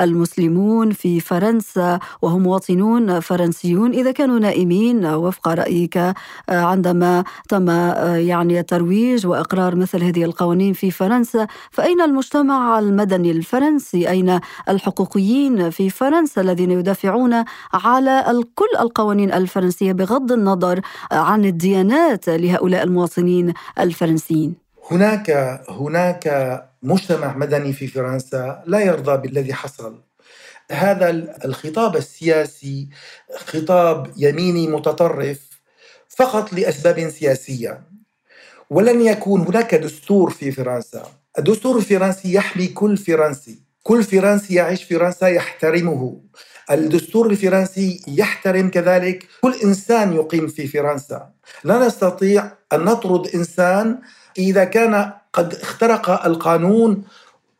المسلمون 0.00 0.90
في 0.90 1.20
فرنسا 1.20 1.98
وهم 2.22 2.42
مواطنون 2.42 3.20
فرنسيون 3.20 3.92
إذا 3.92 4.12
كانوا 4.12 4.38
نائمين 4.38 5.06
وفق 5.06 5.48
رأيك 5.48 6.14
عندما 6.48 7.24
تم 7.48 7.70
يعني 8.16 8.60
الترويج 8.60 9.26
وإقرار 9.26 9.76
مثل 9.76 10.04
هذه 10.04 10.24
القوانين 10.24 10.72
في 10.72 10.90
فرنسا 10.90 11.46
فأين 11.70 12.00
المجتمع 12.00 12.78
المدني 12.78 13.30
الفرنسي؟ 13.30 14.08
أين 14.08 14.40
الحقوقيين 14.68 15.70
في 15.70 15.90
فرنسا 15.90 16.40
الذين 16.40 16.70
يدافعون 16.70 17.39
على 17.72 18.42
كل 18.54 18.80
القوانين 18.80 19.32
الفرنسية 19.32 19.92
بغض 19.92 20.32
النظر 20.32 20.80
عن 21.12 21.44
الديانات 21.44 22.28
لهؤلاء 22.28 22.82
المواطنين 22.82 23.54
الفرنسيين. 23.78 24.54
هناك 24.90 25.30
هناك 25.68 26.24
مجتمع 26.82 27.36
مدني 27.36 27.72
في 27.72 27.86
فرنسا 27.86 28.62
لا 28.66 28.80
يرضى 28.80 29.16
بالذي 29.16 29.54
حصل. 29.54 30.00
هذا 30.72 31.10
الخطاب 31.44 31.96
السياسي 31.96 32.88
خطاب 33.36 34.12
يميني 34.16 34.68
متطرف 34.68 35.38
فقط 36.08 36.52
لأسباب 36.52 37.08
سياسية. 37.08 37.80
ولن 38.70 39.00
يكون 39.00 39.40
هناك 39.40 39.74
دستور 39.74 40.30
في 40.30 40.52
فرنسا. 40.52 41.02
الدستور 41.38 41.76
الفرنسي 41.76 42.34
يحمي 42.34 42.66
كل 42.66 42.96
فرنسي. 42.96 43.58
كل 43.82 44.02
فرنسي 44.02 44.54
يعيش 44.54 44.82
في 44.82 44.94
فرنسا 44.94 45.28
يحترمه. 45.28 46.20
الدستور 46.70 47.30
الفرنسي 47.30 48.02
يحترم 48.08 48.70
كذلك 48.70 49.26
كل 49.42 49.54
إنسان 49.64 50.12
يقيم 50.12 50.46
في 50.46 50.66
فرنسا. 50.66 51.30
لا 51.64 51.86
نستطيع 51.86 52.52
أن 52.72 52.80
نطرد 52.80 53.26
إنسان 53.34 53.98
إذا 54.38 54.64
كان 54.64 55.12
قد 55.32 55.54
اخترق 55.54 56.26
القانون. 56.26 57.04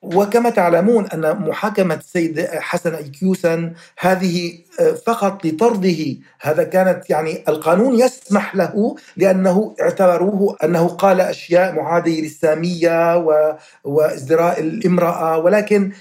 وكما 0.03 0.51
تعلمون 0.51 1.07
أن 1.07 1.37
محاكمة 1.37 1.95
السيد 1.95 2.41
حسن 2.41 2.95
أيكيوسن 2.95 3.73
هذه 3.99 4.59
آه، 4.81 4.93
فقط 4.93 5.47
لطرده 5.47 6.17
هذا 6.41 6.63
كانت 6.63 7.11
يعني 7.11 7.45
القانون 7.49 7.99
يسمح 7.99 8.57
له 8.57 8.97
لأنه 9.17 9.75
اعتبروه 9.81 10.57
أنه 10.65 10.89
قال 10.89 11.21
أشياء 11.21 11.75
معادية 11.75 12.23
للسامية 12.23 13.17
وازدراء 13.85 14.61
الامرأة. 14.61 15.39
ولكن 15.39 15.93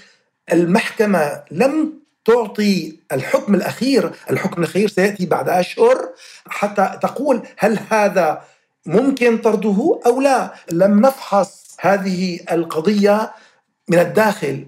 المحكمة 0.52 1.42
لم 1.50 1.99
تعطي 2.24 2.98
الحكم 3.12 3.54
الأخير، 3.54 4.12
الحكم 4.30 4.62
الأخير 4.62 4.88
سيأتي 4.88 5.26
بعد 5.26 5.48
أشهر 5.48 6.08
حتى 6.46 6.98
تقول 7.02 7.42
هل 7.58 7.78
هذا 7.90 8.42
ممكن 8.86 9.38
طرده 9.38 10.00
أو 10.06 10.20
لا، 10.20 10.54
لم 10.72 11.00
نفحص 11.00 11.76
هذه 11.80 12.40
القضية 12.52 13.32
من 13.88 13.98
الداخل. 13.98 14.66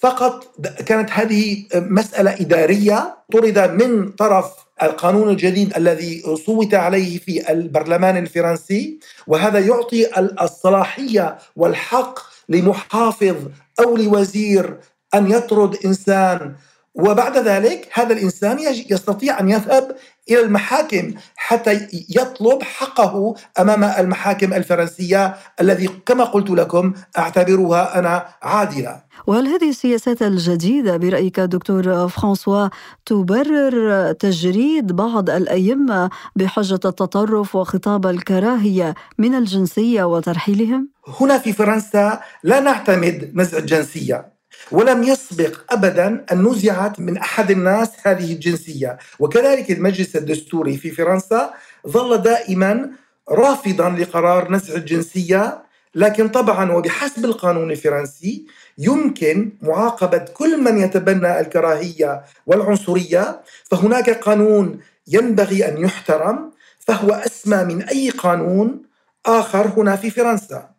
فقط 0.00 0.54
كانت 0.86 1.10
هذه 1.10 1.64
مسألة 1.74 2.32
إدارية 2.32 3.16
طرد 3.32 3.58
من 3.58 4.10
طرف 4.12 4.52
القانون 4.82 5.28
الجديد 5.30 5.76
الذي 5.76 6.22
صوت 6.46 6.74
عليه 6.74 7.18
في 7.18 7.52
البرلمان 7.52 8.16
الفرنسي 8.16 8.98
وهذا 9.26 9.58
يعطي 9.58 10.20
الصلاحية 10.42 11.38
والحق 11.56 12.18
لمحافظ 12.48 13.36
أو 13.80 13.96
لوزير 13.96 14.76
أن 15.14 15.30
يطرد 15.30 15.76
إنسان 15.84 16.54
وبعد 16.96 17.38
ذلك 17.38 17.88
هذا 17.92 18.12
الإنسان 18.12 18.58
يستطيع 18.90 19.40
أن 19.40 19.48
يذهب 19.48 19.96
إلى 20.30 20.40
المحاكم 20.40 21.14
حتى 21.36 21.88
يطلب 22.16 22.62
حقه 22.62 23.34
أمام 23.58 23.84
المحاكم 23.84 24.54
الفرنسية 24.54 25.36
الذي 25.60 25.88
كما 26.06 26.24
قلت 26.24 26.50
لكم 26.50 26.92
أعتبرها 27.18 27.98
أنا 27.98 28.26
عادلة. 28.42 29.02
وهل 29.26 29.46
هذه 29.46 29.68
السياسات 29.68 30.22
الجديدة 30.22 30.96
برأيك 30.96 31.40
دكتور 31.40 32.08
فرانسوا 32.08 32.68
تبرر 33.06 34.12
تجريد 34.12 34.92
بعض 34.92 35.30
الأئمة 35.30 36.10
بحجة 36.36 36.74
التطرف 36.74 37.56
وخطاب 37.56 38.06
الكراهية 38.06 38.94
من 39.18 39.34
الجنسية 39.34 40.04
وترحيلهم؟ 40.04 40.88
هنا 41.20 41.38
في 41.38 41.52
فرنسا 41.52 42.20
لا 42.42 42.60
نعتمد 42.60 43.32
نزع 43.34 43.58
الجنسية 43.58 44.35
ولم 44.72 45.02
يسبق 45.02 45.72
ابدا 45.72 46.24
أن 46.32 46.42
نزعت 46.42 47.00
من 47.00 47.18
أحد 47.18 47.50
الناس 47.50 47.90
هذه 48.02 48.32
الجنسية. 48.32 48.98
وكذلك 49.18 49.70
المجلس 49.70 50.16
الدستوري 50.16 50.76
في 50.76 50.90
فرنسا 50.90 51.54
ظل 51.88 52.18
دائما 52.18 52.90
رافضا 53.30 53.90
لقرار 53.90 54.52
نزع 54.52 54.74
الجنسية 54.74 55.62
لكن 55.94 56.28
طبعا 56.28 56.72
وبحسب 56.72 57.24
القانون 57.24 57.70
الفرنسي 57.70 58.46
يمكن 58.78 59.52
معاقبة 59.62 60.18
كل 60.18 60.60
من 60.62 60.78
يتبنى 60.78 61.40
الكراهية 61.40 62.22
والعنصرية. 62.46 63.40
فهناك 63.64 64.10
قانون 64.10 64.80
ينبغي 65.08 65.68
أن 65.68 65.78
يحترم 65.78 66.50
فهو 66.78 67.10
أسمى 67.10 67.64
من 67.64 67.82
أي 67.82 68.10
قانون 68.10 68.82
آخر 69.26 69.66
هنا 69.76 69.96
في 69.96 70.10
فرنسا. 70.10 70.70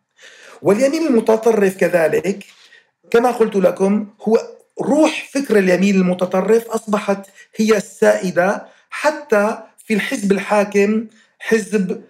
واليمين 0.62 1.06
المتطرف 1.06 1.76
كذلك 1.76 2.44
كما 3.10 3.30
قلت 3.30 3.56
لكم 3.56 4.06
هو 4.22 4.38
روح 4.82 5.28
فكر 5.32 5.58
اليمين 5.58 5.94
المتطرف 5.94 6.68
أصبحت 6.68 7.26
هي 7.56 7.76
السائدة 7.76 8.66
حتى 8.90 9.58
في 9.84 9.94
الحزب 9.94 10.32
الحاكم 10.32 11.06
حزب 11.38 12.02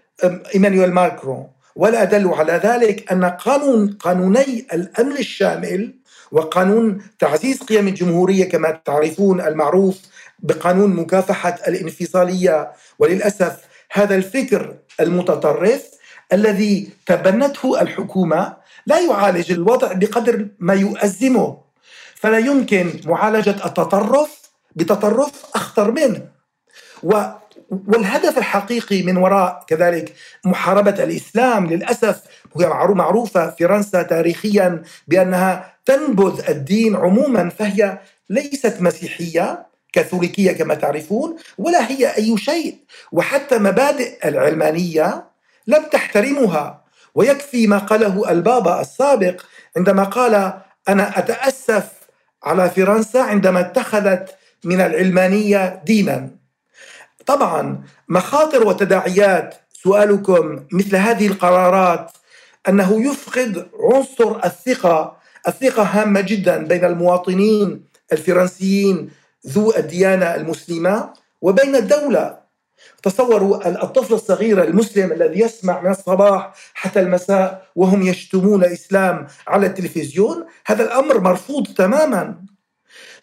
إيمانويل 0.55 0.93
ماكرون. 0.93 1.47
ولا 1.77 2.05
دل 2.05 2.29
على 2.29 2.53
ذلك 2.65 3.13
أن 3.13 3.25
قانون 3.25 3.97
قانوني 4.01 4.67
الأمن 4.73 5.17
الشامل 5.17 5.95
وقانون 6.33 7.03
تعزيز 7.19 7.63
قيم 7.63 7.89
الجمهورية 7.89 8.45
كما 8.45 8.71
تعرفون 8.85 9.41
المعروف 9.41 9.99
بقانون 10.39 10.91
مكافحة 10.97 11.59
الانفصالية 11.69 12.73
وللأسف 12.99 13.57
هذا 13.93 14.15
الفكر 14.15 14.75
المتطرف 15.01 15.85
الذي 16.33 16.88
تبنته 17.07 17.81
الحكومة 17.81 18.57
لا 18.87 19.01
يعالج 19.01 19.53
الوضع 19.53 19.93
بقدر 19.93 20.49
ما 20.59 20.75
يؤزمه. 20.75 21.59
فلا 22.14 22.38
يمكن 22.38 23.01
معالجة 23.05 23.67
التطرف 23.67 24.51
بتطرف 24.77 25.33
أخطر 25.55 25.91
منه. 25.91 26.23
والهدف 27.71 28.38
الحقيقي 28.38 29.03
من 29.03 29.17
وراء 29.17 29.64
كذلك 29.67 30.14
محاربة 30.45 31.05
الإسلام 31.05 31.67
للأسف 31.67 32.23
هي 32.61 32.67
معروفة 32.95 33.51
فرنسا 33.51 34.03
تاريخيا 34.03 34.83
بأنها 35.09 35.75
تنبذ 35.85 36.49
الدين 36.49 36.97
عموما 36.97 37.49
فهي 37.49 37.99
ليست 38.31 38.77
مسيحية 38.81 39.67
كاثوليكية 39.93 40.53
كما 40.53 40.75
تعرفون 40.75 41.37
ولا 41.59 41.91
هي 41.91 42.17
أي 42.17 42.38
شيء. 42.38 42.77
وحتى 43.12 43.59
مبادئ 43.59 44.29
العلمانية 44.29 45.28
لم 45.69 45.85
تحترمها 45.93 46.85
ويكفي 47.15 47.67
ما 47.67 47.79
قاله 47.79 48.31
البابا 48.31 48.81
السابق 48.81 49.43
عندما 49.77 50.05
قال 50.05 50.53
أنا 50.89 51.19
أتأسف 51.19 51.89
على 52.45 52.71
فرنسا 52.71 53.19
عندما 53.19 53.61
اتخذت 53.61 54.35
من 54.65 54.81
العلمانية 54.81 55.83
دينا 55.87 56.31
طبعا 57.27 57.83
مخاطر 58.09 58.67
وتداعيات 58.67 59.55
سؤالكم 59.73 60.61
مثل 60.73 60.97
هذه 60.97 61.27
القرارات 61.27 62.11
أنه 62.69 63.11
يفقد 63.11 63.69
عنصر 63.81 64.45
الثقة، 64.45 65.17
الثقة 65.49 65.83
هامة 65.83 66.21
جدا 66.21 66.57
بين 66.65 66.85
المواطنين 66.85 67.85
الفرنسيين 68.13 69.11
ذو 69.47 69.75
الديانة 69.77 70.35
المسلمة 70.35 71.13
وبين 71.43 71.77
الدولة. 71.77 72.39
تصوروا 73.03 73.85
الطفل 73.85 74.14
الصغير 74.14 74.64
المسلم 74.64 75.12
الذي 75.12 75.41
يسمع 75.41 75.81
من 75.81 75.91
الصباح 75.91 76.53
حتى 76.75 77.01
المساء 77.01 77.67
وهم 77.77 78.03
يشتمون 78.03 78.64
الاسلام 78.64 79.27
على 79.49 79.67
التلفزيون، 79.67 80.45
هذا 80.67 80.85
الأمر 80.85 81.21
مرفوض 81.21 81.67
تماما. 81.67 82.35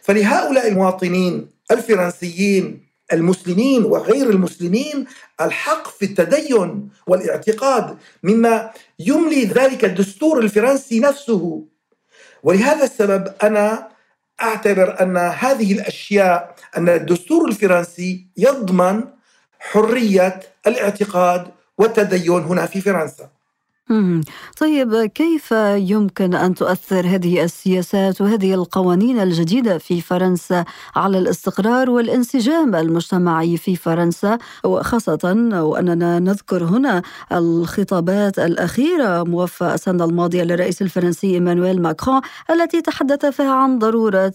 فلهؤلاء 0.02 0.68
المواطنين 0.68 1.50
الفرنسيين 1.72 2.86
المسلمين 3.14 3.86
وغير 3.86 4.30
المسلمين 4.30 5.06
الحق 5.42 5.88
في 5.88 6.06
التدين 6.06 6.90
والاعتقاد 7.08 7.98
مما 8.24 8.72
يملي 9.00 9.46
ذلك 9.46 9.86
الدستور 9.86 10.40
الفرنسي 10.40 11.00
نفسه 11.00 11.66
ولهذا 12.44 12.84
السبب 12.84 13.34
أنا 13.44 13.88
أعتبر 14.42 15.02
أن 15.02 15.18
هذه 15.18 15.74
الأشياء 15.74 16.56
أن 16.78 16.90
الدستور 16.90 17.50
الفرنسي 17.50 18.28
يضمن 18.38 19.04
حرية 19.72 20.40
الاعتقاد 20.68 21.48
والتدين 21.78 22.44
هنا 22.44 22.66
في 22.66 22.82
فرنسا. 22.82 23.30
طيب 24.60 24.96
كيف 25.06 25.52
يمكن 25.76 26.34
أن 26.34 26.56
تؤثر 26.56 27.08
هذه 27.08 27.44
السياسات 27.44 28.22
وهذه 28.22 28.54
القوانين 28.54 29.20
الجديدة 29.20 29.78
في 29.78 30.02
فرنسا 30.02 30.66
على 30.96 31.18
الاستقرار 31.18 31.90
والانسجام 31.90 32.76
المجتمعي 32.76 33.58
في 33.58 33.76
فرنسا؟ 33.76 34.38
وخاصة 34.64 35.52
وأننا 35.54 36.20
نذكر 36.20 36.64
هنا 36.64 37.02
الخطابات 37.32 38.40
الأخيرة 38.40 39.24
موفى 39.24 39.74
السنة 39.74 40.06
الماضية 40.06 40.44
للرئيس 40.44 40.82
الفرنسي 40.82 41.34
إيمانويل 41.34 41.82
ماكرون 41.82 42.22
التي 42.50 42.82
تحدث 42.82 43.26
فيها 43.26 43.54
عن 43.54 43.80
ضرورة 43.80 44.34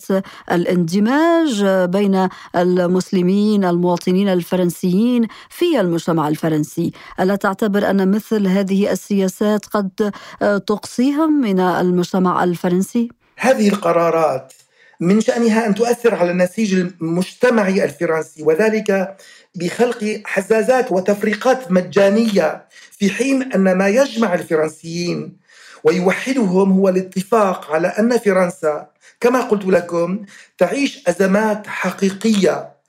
الاندماج 0.52 1.64
بين 1.66 2.28
المسلمين 2.56 3.64
المواطنين 3.64 4.28
الفرنسيين 4.28 5.26
في 5.48 5.80
المجتمع 5.80 6.28
الفرنسي. 6.28 6.92
ألا 7.20 7.36
تعتبر 7.36 7.90
أن 7.90 8.10
مثل 8.10 8.46
هذه 8.46 8.92
السياسات 8.92 9.39
السياسات 9.40 9.66
قد 9.66 10.12
آه، 10.42 10.59
تقصيهم 10.59 11.40
من 11.40 11.61
المجتمع 11.61 12.44
الفرنسي؟ 12.44 13.09
هذه 13.37 13.68
القرارات 13.68 14.53
من 15.00 15.20
شأنها 15.20 15.66
أن 15.66 15.74
تؤثر 15.74 16.14
على 16.14 16.31
النسيج 16.31 16.74
المجتمعي 16.74 17.85
الفرنسي 17.85 18.42
وذلك 18.42 19.16
بخلق 19.55 20.22
حزازات 20.24 20.92
وتفريقات 20.92 21.72
مجانية 21.72 22.68
في 22.98 23.11
حين 23.11 23.53
أن 23.53 23.79
ما 23.79 23.88
يجمع 23.88 24.35
الفرنسيين 24.35 25.37
ويوحدهم 25.85 26.72
هو 26.72 26.88
الاتفاق 26.88 27.70
على 27.70 27.88
أن 27.88 28.18
فرنسا 28.18 28.87
كما 29.20 29.40
قلت 29.40 29.64
لكم 29.64 30.24
تعيش 30.59 31.09
أزمات 31.09 31.66
حقيقية 31.66 32.79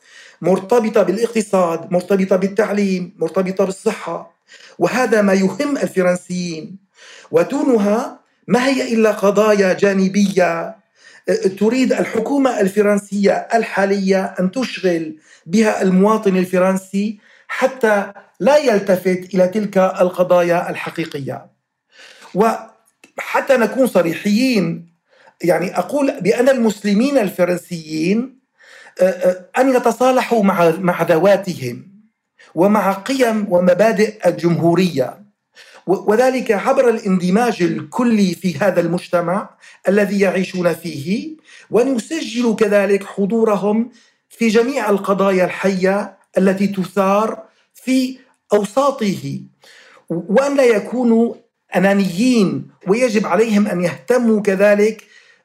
مرتبطة 0.41 1.03
بالاقتصاد 1.03 1.91
مرتبطة 1.91 2.35
بالتعليم 2.35 3.15
مرتبطة 3.19 3.65
بالصحة. 3.65 4.41
وهذا 4.79 5.21
ما 5.21 5.33
يهم 5.33 5.77
الفرنسيين. 5.77 6.77
ودونها 7.31 8.19
ما 8.47 8.67
هي 8.67 8.93
إلا 8.93 9.11
قضايا 9.11 9.73
جانبية. 9.73 10.75
تريد 11.59 11.93
الحكومة 11.93 12.59
الفرنسية 12.59 13.31
الحالية 13.31 14.35
أن 14.39 14.51
تشغل 14.51 15.15
بها 15.45 15.81
المواطن 15.81 16.37
الفرنسي 16.37 17.19
حتى 17.47 18.13
لا 18.39 18.57
يلتفت 18.57 19.33
إلى 19.33 19.47
تلك 19.47 19.77
القضايا 19.77 20.69
الحقيقية. 20.69 21.45
وحتى 22.35 23.57
نكون 23.57 23.87
صريحين 23.87 24.91
يعني 25.43 25.77
أقول 25.77 26.21
بأن 26.21 26.49
المسلمين 26.49 27.17
الفرنسيين 27.17 28.40
أن 29.57 29.75
يتصالحوا 29.75 30.43
مع 30.43 30.73
مع 30.79 31.03
ذواتهم 31.03 31.91
ومع 32.55 32.93
قيم 32.93 33.45
ومبادئ 33.49 34.29
الجمهورية. 34.29 35.21
وذلك 35.87 36.51
عبر 36.51 36.89
الاندماج 36.89 37.63
الكلي 37.63 38.33
في 38.33 38.57
هذا 38.57 38.81
المجتمع 38.81 39.49
الذي 39.87 40.19
يعيشون 40.19 40.73
فيه 40.73 41.37
وأن 41.69 41.95
يسجلوا 41.95 42.55
كذلك 42.55 43.03
حضورهم 43.03 43.91
في 44.29 44.47
جميع 44.47 44.89
القضايا 44.89 45.45
الحية 45.45 46.17
التي 46.37 46.67
تثار 46.67 47.43
في 47.73 48.17
أوساطه. 48.53 49.41
وأن 50.09 50.57
لا 50.57 50.63
يكونوا 50.63 51.33
أنانيين 51.75 52.67
ويجب 52.87 53.27
عليهم 53.27 53.67
أن 53.67 53.81
يهتموا 53.81 54.41
كذلك 54.41 55.03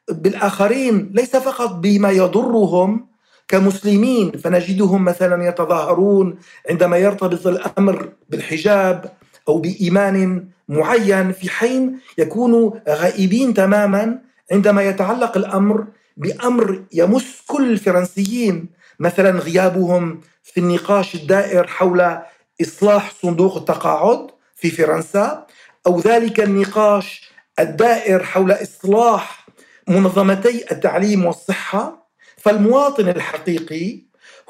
بالآخرين 0.09 1.11
ليس 1.13 1.35
فقط 1.35 1.73
بما 1.73 2.11
يضرهم 2.11 3.07
كمسلمين 3.47 4.31
فنجدهم 4.31 5.05
مثلا 5.05 5.47
يتظاهرون 5.47 6.39
عندما 6.69 6.97
يرتبط 6.97 7.47
الأمر 7.47 8.09
بالحجاب 8.29 9.11
أو 9.47 9.57
بإيمان 9.57 10.47
معين 10.69 11.31
في 11.31 11.49
حين 11.49 11.99
يكونوا 12.17 12.71
غائبين 12.89 13.53
تماما 13.53 14.19
عندما 14.51 14.83
يتعلق 14.83 15.37
الأمر 15.37 15.87
بأمر 16.17 16.83
يمس 16.93 17.41
كل 17.47 17.71
الفرنسيين 17.71 18.69
مثلا 18.99 19.39
غيابهم 19.39 20.21
في 20.43 20.59
النقاش 20.59 21.15
الدائر 21.15 21.67
حول 21.67 22.17
إصلاح 22.61 23.11
صندوق 23.21 23.57
التقاعد 23.57 24.27
في 24.55 24.71
فرنسا 24.71 25.45
أو 25.87 25.99
ذلك 25.99 26.39
النقاش 26.39 27.31
الدائر 27.59 28.23
حول 28.23 28.51
إصلاح 28.51 29.47
منظمتي 29.87 30.71
التعليم 30.71 31.25
والصحة. 31.25 32.06
فالمواطن 32.47 33.09
الحقيقي 33.09 34.01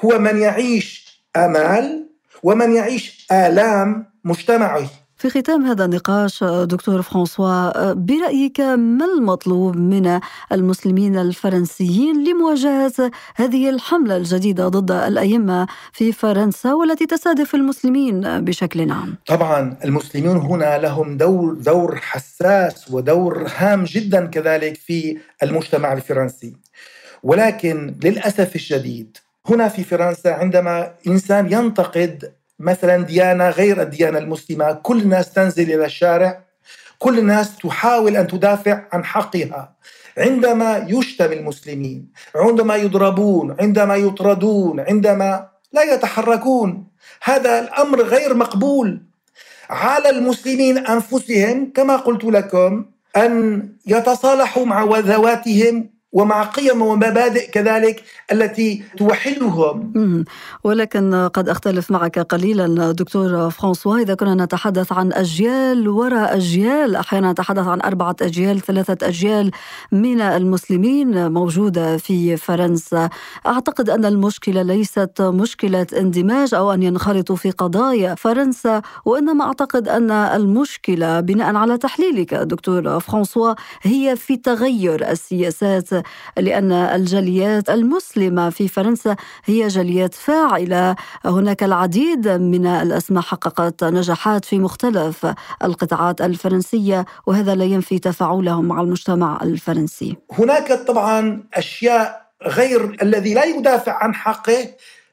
هو 0.05 0.19
من 0.19 0.37
يعيش 0.37 1.17
آمال 1.35 2.09
ومن 2.43 2.75
يعيش 2.75 3.27
آلام 3.31 4.05
مجتمعه 4.23 4.89
في 5.15 5.29
ختام 5.29 5.65
هذا 5.65 5.85
النقاش 5.85 6.43
دكتور 6.43 7.01
فرانسوا 7.01 7.93
برأيك 7.93 8.59
ما 8.59 9.05
المطلوب 9.05 9.77
من 9.77 10.19
المسلمين 10.51 11.17
الفرنسيين 11.17 12.23
لمواجهة 12.23 13.11
هذه 13.35 13.69
الحملة 13.69 14.17
الجديدة 14.17 14.67
ضد 14.67 14.91
الأئمة 14.91 15.67
في 15.93 16.11
فرنسا 16.11 16.73
والتي 16.73 17.05
تستهدف 17.05 17.55
المسلمين 17.55 18.41
بشكل 18.41 18.91
عام؟ 18.91 19.15
طبعا 19.25 19.77
المسلمون 19.83 20.37
هنا 20.37 20.77
لهم 20.77 21.17
دور 21.17 21.53
دور 21.53 21.95
حساس 21.95 22.91
ودور 22.91 23.47
هام 23.55 23.83
جدا 23.83 24.25
كذلك 24.25 24.75
في 24.75 25.17
المجتمع 25.43 25.93
الفرنسي. 25.93 26.53
ولكن 27.23 27.95
للأسف 28.03 28.55
الشديد 28.55 29.17
هنا 29.45 29.67
في 29.67 29.83
فرنسا 29.83 30.29
عندما 30.29 30.93
إنسان 31.07 31.51
ينتقد 31.51 32.31
مثلا 32.59 33.03
ديانة 33.03 33.49
غير 33.49 33.81
الديانة 33.81 34.17
المسلمة 34.17 34.71
كل 34.71 35.01
الناس 35.01 35.33
تنزل 35.33 35.73
إلى 35.73 35.85
الشارع 35.85 36.43
كل 36.99 37.19
الناس 37.19 37.57
تحاول 37.57 38.17
أن 38.17 38.27
تدافع 38.27 38.83
عن 38.91 39.05
حقها. 39.05 39.77
عندما 40.17 40.85
يشتم 40.89 41.31
المسلمين 41.31 42.07
عندما 42.35 42.75
يضربون 42.75 43.55
عندما 43.59 43.95
يطردون 43.95 44.79
عندما 44.79 45.47
لا 45.73 45.83
يتحركون 45.93 46.87
هذا 47.23 47.59
الأمر 47.59 48.01
غير 48.01 48.33
مقبول. 48.33 49.01
على 49.69 50.09
المسلمين 50.09 50.77
أنفسهم 50.77 51.71
كما 51.75 51.95
قلت 51.95 52.23
لكم 52.23 52.85
أن 53.17 53.63
يتصالحوا 53.85 54.65
مع 54.65 54.83
ذواتهم 54.99 55.89
ومع 56.11 56.43
قيم 56.43 56.81
ومبادئ 56.81 57.51
كذلك 57.51 58.03
التي 58.31 58.83
توحدهم. 58.97 59.91
ولكن 60.63 61.29
قد 61.33 61.49
أختلف 61.49 61.91
معك 61.91 62.19
قليلا 62.19 62.91
دكتور 62.91 63.49
فرانسوا. 63.49 63.97
إذا 63.97 64.13
كنا 64.13 64.45
نتحدث 64.45 64.91
عن 64.91 65.13
أجيال 65.13 65.87
وراء 65.89 66.37
أجيال 66.37 66.95
أحيانا 66.95 67.31
نتحدث 67.31 67.67
عن 67.67 67.81
أربعة 67.81 68.15
أجيال 68.21 68.61
ثلاثة 68.61 69.07
أجيال 69.07 69.51
من 69.91 70.21
المسلمين 70.21 71.31
موجودة 71.31 71.97
في 71.97 72.37
فرنسا. 72.37 73.09
أعتقد 73.47 73.89
أن 73.89 74.05
المشكلة 74.05 74.61
ليست 74.61 75.21
مشكلة 75.21 75.87
اندماج 75.97 76.53
أو 76.53 76.73
أن 76.73 76.83
ينخرطوا 76.83 77.35
في 77.35 77.51
قضايا 77.51 78.15
فرنسا 78.15 78.81
وإنما 79.05 79.45
أعتقد 79.45 79.87
أن 79.87 80.11
المشكلة 80.11 81.19
بناء 81.19 81.55
على 81.55 81.77
تحليلك 81.77 82.33
دكتور 82.33 82.99
فرانسوا 82.99 83.53
هي 83.81 84.15
في 84.15 84.37
تغير 84.37 85.09
السياسات 85.11 85.89
لأن 86.37 86.71
الجاليات 86.71 87.69
المسلمة 87.69 88.49
في 88.49 88.67
فرنسا 88.67 89.15
هي 89.45 89.67
جاليات 89.67 90.13
فاعلة. 90.13 90.95
هناك 91.25 91.63
العديد 91.63 92.27
من 92.27 92.67
الأسماء 92.67 93.23
حققت 93.23 93.83
نجاحات 93.83 94.45
في 94.45 94.59
مختلف 94.59 95.33
القطاعات 95.63 96.21
الفرنسية 96.21 97.05
وهذا 97.27 97.55
لا 97.55 97.65
ينفي 97.65 97.99
تفاعلهم 97.99 98.65
مع 98.65 98.81
المجتمع 98.81 99.39
الفرنسي. 99.43 100.17
هناك 100.31 100.73
طبعا 100.73 101.43
أشياء 101.53 102.27
غير 102.43 102.97
الذي 103.01 103.33
لا 103.33 103.43
يدافع 103.43 104.03
عن 104.03 104.15
حقه. 104.15 104.67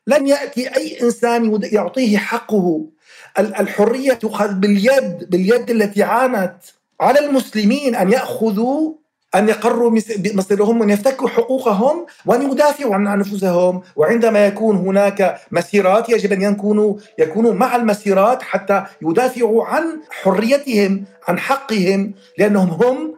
لن 0.06 0.26
يأتي 0.26 0.76
أي 0.76 1.02
إنسان 1.02 1.60
يعطيه 1.72 2.18
حقه. 2.18 2.86
الحرية 3.38 4.12
تؤخذ 4.12 4.54
باليد 4.54 5.30
باليد 5.30 5.70
التي 5.70 6.02
عانت 6.02 6.56
على 7.00 7.18
المسلمين 7.18 7.94
أن 7.94 8.12
يأخذوا 8.12 8.92
أن 9.34 9.48
يقروا 9.48 9.90
مصيرهم 10.34 10.80
وأن 10.80 10.90
يفتكوا 10.90 11.28
حقوقهم 11.28 12.06
وأن 12.26 12.50
يدافعوا 12.50 12.94
عن 12.94 13.06
أنفسهم. 13.06 13.82
وعندما 13.96 14.46
يكون 14.46 14.76
هناك 14.76 15.40
مسيرات 15.52 16.08
يجب 16.08 16.32
أن 16.32 16.42
يكونوا 16.42 16.94
يكونوا 17.18 17.52
مع 17.52 17.76
المسيرات 17.76 18.42
حتى 18.42 18.84
يدافعوا 19.02 19.64
عن 19.64 19.84
حريتهم 20.10 21.04
عن 21.28 21.38
حقهم 21.38 22.14
لأنهم 22.38 22.70
هم 22.70 23.14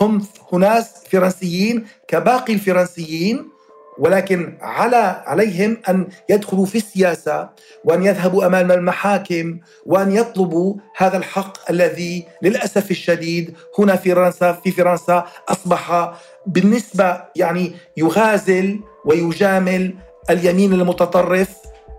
هم 0.00 0.60
ناس 0.60 0.90
فرنسيين 1.10 1.86
كباقي 2.08 2.52
الفرنسيين. 2.52 3.55
ولكن 3.98 4.58
على 4.60 5.22
عليهم 5.26 5.76
أن 5.88 6.06
يدخلوا 6.28 6.66
في 6.66 6.78
السياسة 6.78 7.48
وأن 7.84 8.02
يذهبوا 8.02 8.46
أمام 8.46 8.72
المحاكم 8.72 9.58
وأن 9.86 10.12
يطلبوا 10.12 10.74
هذا 10.96 11.16
الحق 11.16 11.70
الذي 11.70 12.26
للأسف 12.42 12.90
الشديد 12.90 13.54
هنا 13.78 13.96
في 13.96 14.14
فرنسا 14.14 14.52
في 14.52 14.70
فرنسا 14.70 15.26
أصبح 15.48 16.12
بالنسبة 16.46 17.22
يعني 17.36 17.72
يغازل 17.96 18.80
ويجامل 19.04 19.94
اليمين 20.30 20.72
المتطرف 20.72 21.48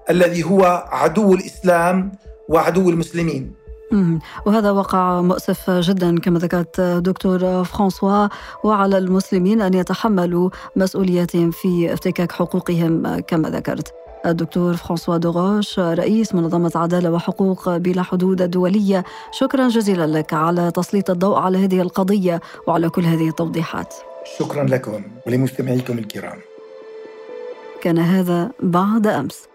الذي 0.10 0.44
هو 0.44 0.88
عدو 0.92 1.34
الإسلام 1.34 2.12
وعدو 2.50 2.90
المسلمين. 2.90 3.54
وهذا 4.46 4.72
وقع 4.72 5.22
مؤسف 5.22 5.70
جدا 5.70 6.20
كما 6.20 6.40
ذكرت 6.40 6.82
دكتور 6.82 7.64
فرانسوا. 7.64 8.28
وعلى 8.64 8.98
المسلمين 8.98 9.62
أن 9.62 9.74
يتحملوا 9.74 10.50
مسؤولياتهم 10.76 11.52
في 11.52 11.94
افتكاك 11.94 12.32
حقوقهم 12.32 13.20
كما 13.20 13.50
ذكرت. 13.50 13.94
الدكتور 14.26 14.76
فرانسوا 14.76 15.18
دوغوش 15.18 15.80
رئيس 15.80 16.36
منظمة 16.36 16.72
عدالة 16.76 17.12
وحقوق 17.12 17.78
بلا 17.78 18.04
حدود 18.04 18.42
الدولية 18.42 19.04
شكرا 19.32 19.68
جزيلا 19.68 20.08
لك 20.08 20.34
على 20.34 20.72
تسليط 20.72 21.10
الضوء 21.10 21.38
على 21.38 21.58
هذه 21.66 21.82
القضية 21.82 22.42
وعلى 22.68 22.90
كل 22.90 23.04
هذه 23.06 23.30
التوضيحات. 23.30 23.94
شكرا 24.40 24.64
لكم 24.64 25.02
ولمستمعيكم 25.28 26.00
الكرام. 26.00 26.38
كان 27.82 27.98
هذا 27.98 28.52
بعد 28.60 29.08
أمس. 29.08 29.48